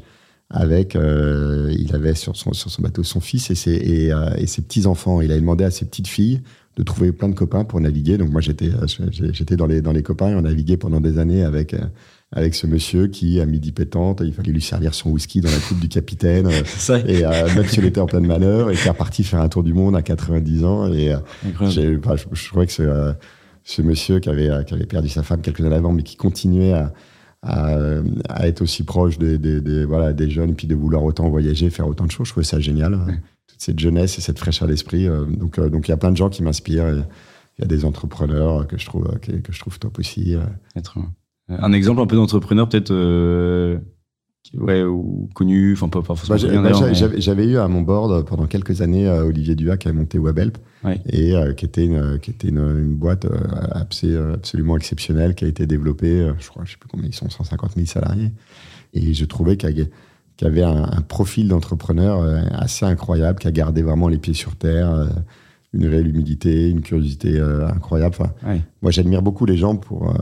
[0.51, 4.31] avec, euh, il avait sur son, sur son bateau son fils et ses, et, euh,
[4.37, 5.21] et ses petits-enfants.
[5.21, 6.43] Il avait demandé à ses petites filles
[6.77, 8.19] de trouver plein de copains pour naviguer.
[8.19, 8.71] Donc moi, j'étais
[9.11, 11.75] j'étais dans les, dans les copains et on naviguait pendant des années avec,
[12.33, 15.59] avec ce monsieur qui, à midi pétante, il fallait lui servir son whisky dans la
[15.59, 16.51] coupe du capitaine.
[16.67, 16.99] Ça.
[16.99, 19.73] Et même s'il était en pleine malheur, et qui est reparti faire un tour du
[19.73, 20.93] monde à 90 ans.
[20.93, 21.15] Et
[21.69, 22.89] j'ai, bah, je, je, trouvais que c'est
[23.65, 26.73] ce monsieur qui avait, qui avait perdu sa femme quelques années avant, mais qui continuait
[26.73, 26.93] à,
[27.43, 31.89] à, être aussi proche des, des, voilà, des jeunes, puis de vouloir autant voyager, faire
[31.89, 32.27] autant de choses.
[32.27, 32.99] Je trouvais ça génial.
[33.47, 35.07] Toute cette jeunesse et cette fraîcheur d'esprit.
[35.07, 36.89] Euh, donc, euh, donc il y a plein de gens qui m'inspirent.
[37.59, 40.37] Il y a des entrepreneurs que je trouve, que, je trouve top aussi.
[41.49, 42.93] Un exemple un peu d'entrepreneur, peut-être
[44.59, 46.63] ouais, ou connus, enfin pas, pas forcément.
[46.63, 49.89] Bah, bah, mais- j'avais, eu à mon board pendant quelques années euh, Olivier Duhac qui
[49.89, 51.01] a monté Webhelp Ouais.
[51.09, 53.39] et euh, qui était une, qui était une, une boîte euh,
[53.73, 57.73] absolument exceptionnelle qui a été développée, je crois, je sais plus combien ils sont, 150
[57.75, 58.33] 000 salariés.
[58.93, 63.83] Et je trouvais qu'il y avait- un, un profil d'entrepreneur assez incroyable, qui a gardé
[63.83, 65.09] vraiment les pieds sur terre,
[65.73, 68.15] une réelle humilité, une curiosité euh, incroyable.
[68.19, 68.61] Enfin, Ouais.
[68.83, 70.15] moi, j'admire beaucoup les gens pour euh,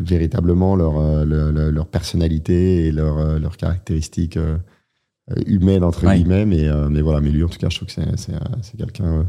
[0.00, 4.56] véritablement leur, euh, leur, leur- leur personnalité et leur, euh, leurs caractéristiques euh,
[5.30, 6.16] euh, humaines, entre Ouais.
[6.18, 6.46] guillemets.
[6.46, 8.38] Mais, euh, mais voilà, mais lui, en tout cas, je trouve que c'est, euh,
[8.78, 9.22] quelqu'un euh,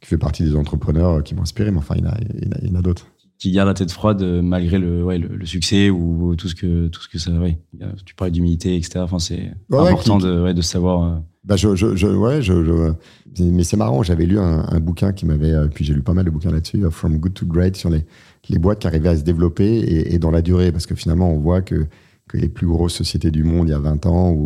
[0.00, 1.70] qui fait partie des entrepreneurs euh, qui m'ont inspiré.
[1.70, 3.06] Mais enfin, il y en a, il y en a, il y en a d'autres.
[3.38, 6.54] qui garde la tête froide euh, malgré le, ouais, le, le succès ou tout ce
[6.54, 7.30] que, tout ce que ça.
[7.32, 7.58] Ouais.
[8.04, 8.98] Tu parlais d'humilité, etc.
[9.00, 11.02] Enfin, c'est Ouais, important qui- de, ouais, de savoir.
[11.04, 14.02] euh, Bah je, je, je- ouais, je, je- mais c'est marrant.
[14.02, 16.50] J'avais lu un, un bouquin qui m'avait, euh, puis j'ai lu pas mal de bouquins
[16.50, 18.04] là-dessus, euh, From Good to Great, sur les,
[18.48, 21.32] les boîtes qui arrivaient à se développer et, et dans la durée, parce que finalement,
[21.32, 21.86] on voit que,
[22.28, 24.36] que les plus grosses sociétés du monde il y a 20 ans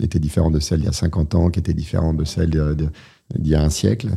[0.00, 3.50] étaient différentes de celles il y a 50 ans, qui étaient différentes de celles d'il
[3.50, 4.08] y a un siècle.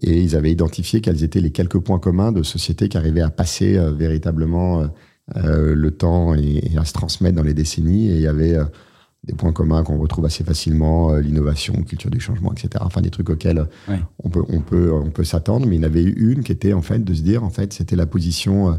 [0.00, 3.30] Et ils avaient identifié quels étaient les quelques points communs de sociétés qui arrivaient à
[3.30, 4.86] passer euh, véritablement euh,
[5.36, 8.10] euh, le temps et, et à se transmettre dans les décennies.
[8.10, 8.58] Et il y avait
[9.24, 12.70] des points communs qu'on retrouve assez facilement, euh, l'innovation, culture du changement, etc.
[12.80, 14.00] Enfin, des trucs auxquels Ouais.
[14.24, 15.66] on peut, on peut, on peut s'attendre.
[15.66, 17.50] Mais il y en avait eu une qui était en fait de se dire, en
[17.50, 18.70] fait, c'était la position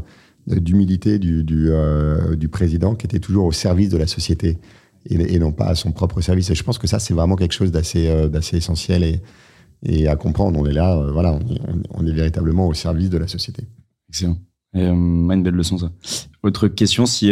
[0.50, 4.58] euh, d'humilité du, du, euh, du président qui était toujours au service de la société
[5.08, 6.50] et, et non pas à son propre service.
[6.50, 9.22] Et je pense que ça, c'est vraiment quelque chose d'assez, euh, essentiel et,
[9.82, 10.58] et à comprendre.
[10.60, 13.64] On est là, euh, voilà, on est, on est véritablement au service de la société.
[14.10, 14.36] Excellent.
[14.74, 15.90] Une belle leçon, ça.
[16.42, 17.30] Autre question, si,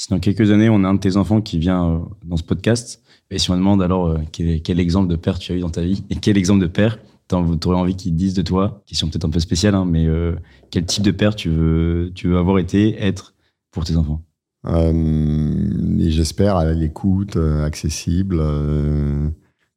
[0.00, 2.42] si dans quelques années, on a un de tes enfants qui vient euh, dans ce
[2.42, 5.60] podcast, et si on demande alors euh, quel, quel exemple de père tu as eu
[5.60, 6.98] dans ta vie, et quel exemple de père
[7.28, 10.36] tu aurais envie qu'ils disent de toi, question peut-être un peu spéciale, hein, mais euh,
[10.70, 13.34] quel type de père tu veux, tu veux avoir été, être
[13.72, 14.22] pour tes enfants?
[14.66, 19.28] Euh, et j'espère à l'écoute, euh, accessible, euh,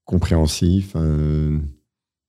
[0.05, 0.95] compréhensif,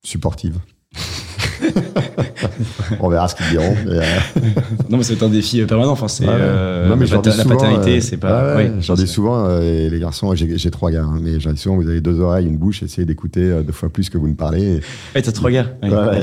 [0.03, 0.59] supportive.
[3.01, 3.75] On verra ce qu'ils diront.
[3.87, 4.03] mais, euh,
[4.91, 5.93] Non, mais c'est un défi euh, permanent.
[5.93, 6.33] Enfin, c'est ouais.
[6.33, 8.57] euh, Non, mais la, pater- paternité, euh, c'est pas.
[8.57, 11.61] ouais, j'en dis souvent, euh, et les garçons, j'ai trois gars, hein, mais j'en dis
[11.61, 14.29] souvent, vous avez deux oreilles, une bouche, essayez d'écouter euh, deux fois plus que vous
[14.29, 14.77] ne parlez.
[14.77, 14.81] Et-
[15.15, 15.67] Ouais, t'as trois gars.
[15.83, 16.23] Ouais.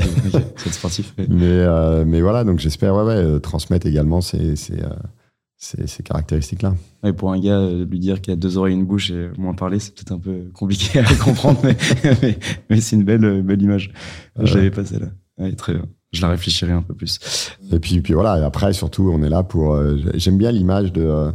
[0.57, 1.13] C'est sportif.
[1.17, 4.87] mais, euh, mais voilà, donc j'espère ouais, euh, transmettre également ces, ces, euh,
[5.57, 6.75] ces- ces caractéristiques-là.
[7.03, 9.29] Ouais, pour un gars, euh, lui dire qu'il a deux oreilles et une bouche et
[9.37, 11.75] moins parler, c'est peut-être un peu compliqué à comprendre, mais,
[12.21, 12.37] mais,
[12.69, 13.91] mais c'est une belle, euh, belle image.
[14.37, 14.45] Ouais.
[14.45, 15.07] Je l'avais pas celle-là.
[15.41, 15.85] Ouais, très bien.
[16.13, 17.19] Je la réfléchirai un peu plus.
[17.71, 19.73] Et puis, puis voilà, et après, surtout, on est là pour.
[19.73, 21.01] euh, J'aime bien l'image de.
[21.03, 21.31] euh,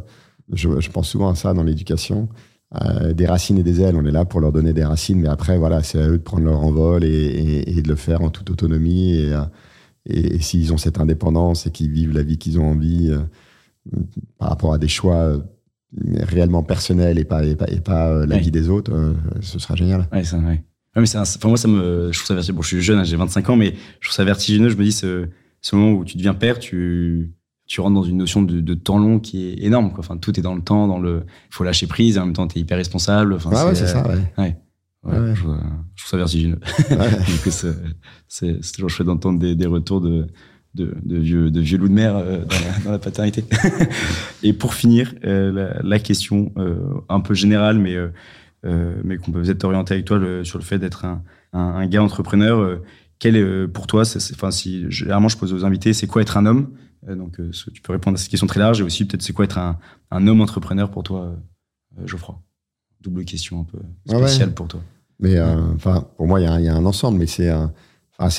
[0.52, 2.28] je, je pense souvent à ça dans l'éducation.
[2.82, 3.96] euh, des racines et des ailes.
[3.96, 6.22] On est là pour leur donner des racines, mais après, voilà, c'est à eux de
[6.22, 9.14] prendre leur envol et, et- et de le faire en toute autonomie.
[9.14, 9.32] Et,
[10.08, 13.10] et, s'ils ont cette indépendance et qu'ils vivent la vie qu'ils ont envie
[14.38, 15.36] par rapport à des choix
[16.18, 20.06] réellement personnels et pas, et pas, et pas la vie des autres, ce sera génial.
[20.12, 20.62] Ouais, ça, ouais.
[20.96, 22.56] Ouais, mais c'est un- enfin, moi, ça me, je trouve ça vertigineux.
[22.56, 24.68] Bon, je suis jeune, hein, j'ai 25 ans, mais je trouve ça vertigineux.
[24.70, 25.28] Je me dis, ce,
[25.60, 27.32] ce moment où tu deviens père, tu,
[27.66, 29.90] tu rentres dans une notion de, de temps long qui est énorme.
[29.90, 30.00] Quoi.
[30.00, 32.34] Enfin, tout est dans le temps, dans le, il faut lâcher prise, et en même
[32.34, 33.34] temps, t'es hyper responsable.
[33.34, 34.14] Enfin, Ah ouais, c'est ça, ouais.
[34.38, 34.56] Ouais.
[35.04, 35.34] Ouais, Ouais.
[35.36, 35.56] Je, trouve,
[35.94, 36.58] je trouve ça vertigineux.
[38.28, 40.26] C'est toujours chouette d'entendre des, des retours de,
[40.74, 43.44] de, de vieux, de vieux loups de mer euh, dans, la, dans la paternité.
[44.42, 46.76] Et pour finir, euh, la, la question euh,
[47.08, 47.96] un peu générale, mais,
[48.64, 51.86] mais qu'on peut peut-être orienter avec toi le- sur le fait d'être un, un, un
[51.86, 52.58] gars entrepreneur.
[52.58, 52.82] euh,
[53.18, 56.36] quel est euh, pour toi, enfin, si généralement je pose aux invités, c'est quoi être
[56.36, 56.70] un homme?
[57.08, 59.32] Euh, Donc, euh, tu peux répondre à cette question très large et aussi peut-être c'est
[59.32, 59.78] quoi être un,
[60.10, 61.34] un homme entrepreneur pour toi,
[61.98, 62.38] euh, Geoffroy?
[63.02, 63.78] Double question un peu
[64.10, 64.18] Ah ouais.
[64.26, 64.80] spéciale pour toi.
[65.20, 67.26] Mais euh, enfin, pour moi, il y, a un- il y a un ensemble, mais
[67.26, 67.48] c'est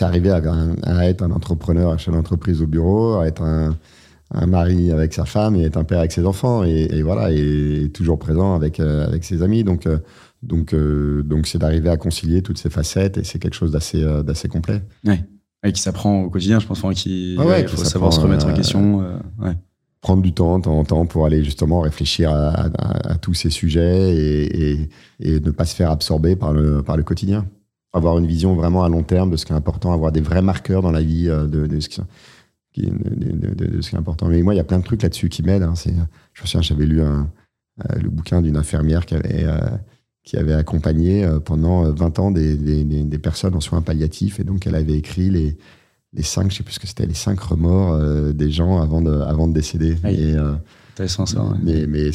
[0.04, 0.42] arriver à,
[0.84, 3.76] à être un entrepreneur, un chef d'entreprise au bureau, à être un,
[4.34, 7.32] un mari avec sa femme et être un père avec ses enfants, et, et voilà,
[7.32, 9.64] et, toujours présent avec euh, avec ses amis.
[9.64, 10.00] Donc euh,
[10.44, 14.04] donc euh, donc c'est d'arriver à concilier toutes ces facettes, et c'est quelque chose d'assez
[14.24, 14.82] d'assez complet.
[15.06, 18.46] Ouais, qui s'apprend au quotidien, je pense, enfin, qui Ah ouais, faut savoir se remettre
[18.48, 19.00] en question.
[19.40, 19.54] ouais.
[20.00, 23.34] Prendre du temps, de temps en temps, pour aller justement réfléchir à, à- à tous
[23.34, 27.48] ces sujets et, et, et ne pas se faire absorber par le par le quotidien.
[27.94, 30.44] Avoir une vision vraiment à long terme de ce qui est important, avoir des vrais
[30.44, 32.02] marqueurs dans la vie de, de ce qui-
[32.86, 34.28] de, de- de- de ce qui est important.
[34.28, 35.64] Mais moi, il y a plein de trucs là-dessus qui m'aident.
[35.64, 35.74] hein.
[36.34, 37.30] Je me souviens, j'avais lu un,
[37.90, 39.58] euh, le bouquin d'une infirmière qui avait, euh,
[40.24, 44.40] qui avait accompagné euh, pendant 20 ans des, des- personnes en soins palliatifs.
[44.40, 45.58] Et donc, elle avait écrit les,
[46.14, 48.00] les cinq, je sais plus ce que c'était, les cinq remords
[48.34, 49.96] des gens avant de, avant de décéder.
[50.04, 50.16] Oui.
[50.36, 50.54] Euh,
[50.94, 51.44] Intéressant ça.
[51.44, 51.58] ouais.
[51.64, 52.12] mais, mais,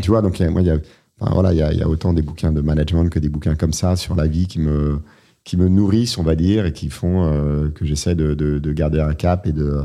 [0.00, 0.78] tu vois, donc moi, il y a,
[1.20, 3.28] enfin, voilà, il y a, il y a autant des bouquins de management que des
[3.28, 5.00] bouquins comme ça sur la vie qui me,
[5.44, 8.72] qui me nourrissent, on va dire, et qui font euh, que j'essaie de, de, de
[8.72, 9.82] garder un cap et de, euh,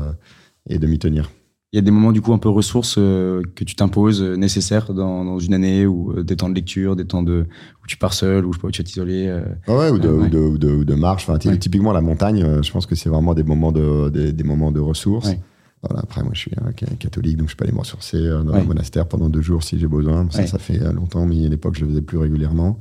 [0.68, 1.30] et de m'y tenir.
[1.72, 5.24] Il y a des moments du coup un peu ressources que tu t'imposes nécessaires dans,
[5.24, 7.44] dans, une année ou des temps de lecture, des temps de
[7.82, 9.40] où tu pars seul ou je sais pas où tu vas t'isoler.
[9.68, 11.28] ouais, ou de, ou de, ou de, ou de, marche.
[11.28, 14.72] Enfin, typiquement la montagne, je pense que c'est vraiment des moments de des, des moments
[14.72, 15.34] de ressources.
[15.82, 18.62] Voilà, après, moi, je suis un catholique, donc je peux aller me ressourcer dans un
[18.62, 20.28] monastère pendant deux jours si j'ai besoin.
[20.30, 22.78] Ça, ça fait longtemps, mais à l'époque, je le faisais plus régulièrement.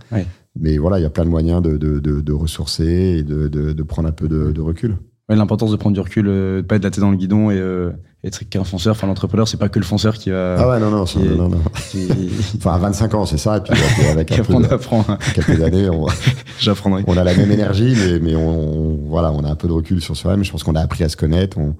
[0.59, 3.83] Mais voilà, il y a plein de moyens de, de, de, ressourcer et de, de,
[3.83, 4.97] prendre un peu de, recul.
[5.27, 7.57] L'importance de prendre du recul, euh, de pas être la tête dans le guidon et
[7.57, 7.91] euh,
[8.23, 8.91] être qu'un fonceur.
[8.91, 10.55] Enfin, l'entrepreneur, c'est pas que le fonceur qui va.
[10.59, 11.61] Ah ouais, non, non, non, non.
[12.57, 13.57] enfin, à 25 ans, c'est ça.
[13.57, 13.73] Et puis,
[14.07, 15.03] avec un on apprend.
[15.33, 16.05] quelques années, on,
[16.59, 17.03] j'apprendrai.
[17.07, 19.99] On a la même énergie, mais, mais on, voilà, on a un peu de recul
[19.99, 20.43] sur soi-même.
[20.43, 21.57] Je pense qu'on a appris à se connaître.
[21.57, 21.75] On,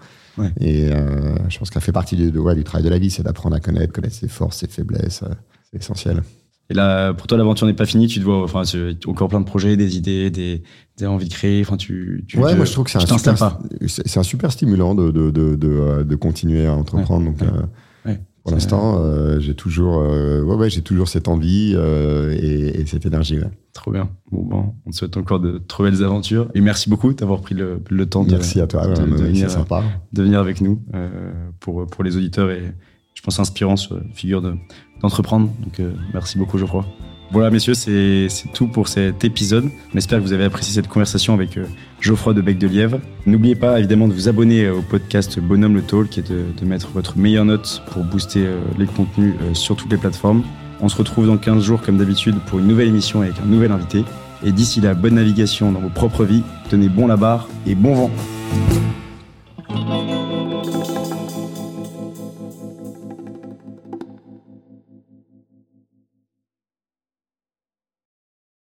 [0.59, 3.11] Et euh, je pense que ça fait partie du, ouais, du travail de la vie,
[3.11, 5.23] c'est d'apprendre à connaître, connaître ses forces, ses faiblesses.
[5.71, 6.23] c'est essentiel.
[6.70, 8.07] Et là, pour toi, l'aventure n'est pas finie.
[8.07, 8.63] Tu te vois, enfin,
[9.05, 10.63] encore plein de projets, des idées, des,
[10.97, 11.61] des envies de créer.
[11.61, 14.95] Enfin, tu, tu ouais, moi je trouve que c'est un, super, c'est un super stimulant
[14.95, 17.26] de, de, de, de, euh, de continuer à entreprendre.
[17.26, 22.86] Donc, euh, pour l'instant, euh, j'ai toujours, ouais, ouais, j'ai toujours cette envie et, et,
[22.86, 23.39] cette énergie.
[23.74, 24.09] Trop bien.
[24.32, 26.49] Bon, bon, on te souhaite encore de trop belles aventures.
[26.55, 29.84] Et merci beaucoup d'avoir pris le, le, temps merci à toi, de, venir, sympa.
[30.13, 30.82] de venir avec nous
[31.59, 32.74] pour, pour les auditeurs et
[33.16, 34.55] je pense inspirant sur figure de
[35.06, 35.49] d'entreprendre.
[35.60, 36.86] Donc euh, merci beaucoup, crois.
[37.32, 39.70] Voilà, messieurs, c'est tout pour cet épisode.
[39.93, 41.66] On espère que vous avez apprécié cette conversation avec euh,
[41.99, 42.99] Geoffroy de Bec de Lièvre.
[43.26, 46.66] N'oubliez pas évidemment de vous abonner euh, au podcast Bonhomme le Talk et de, de
[46.66, 48.47] mettre votre meilleure note pour booster
[48.78, 50.43] les contenus sur toutes les plateformes.
[50.82, 53.72] On se retrouve dans 15 jours comme d'habitude pour une nouvelle émission avec un nouvel
[53.72, 54.03] invité.
[54.43, 57.95] Et d'ici là, bonne navigation dans vos propres vies, tenez bon la barre et bon
[57.95, 58.12] vent.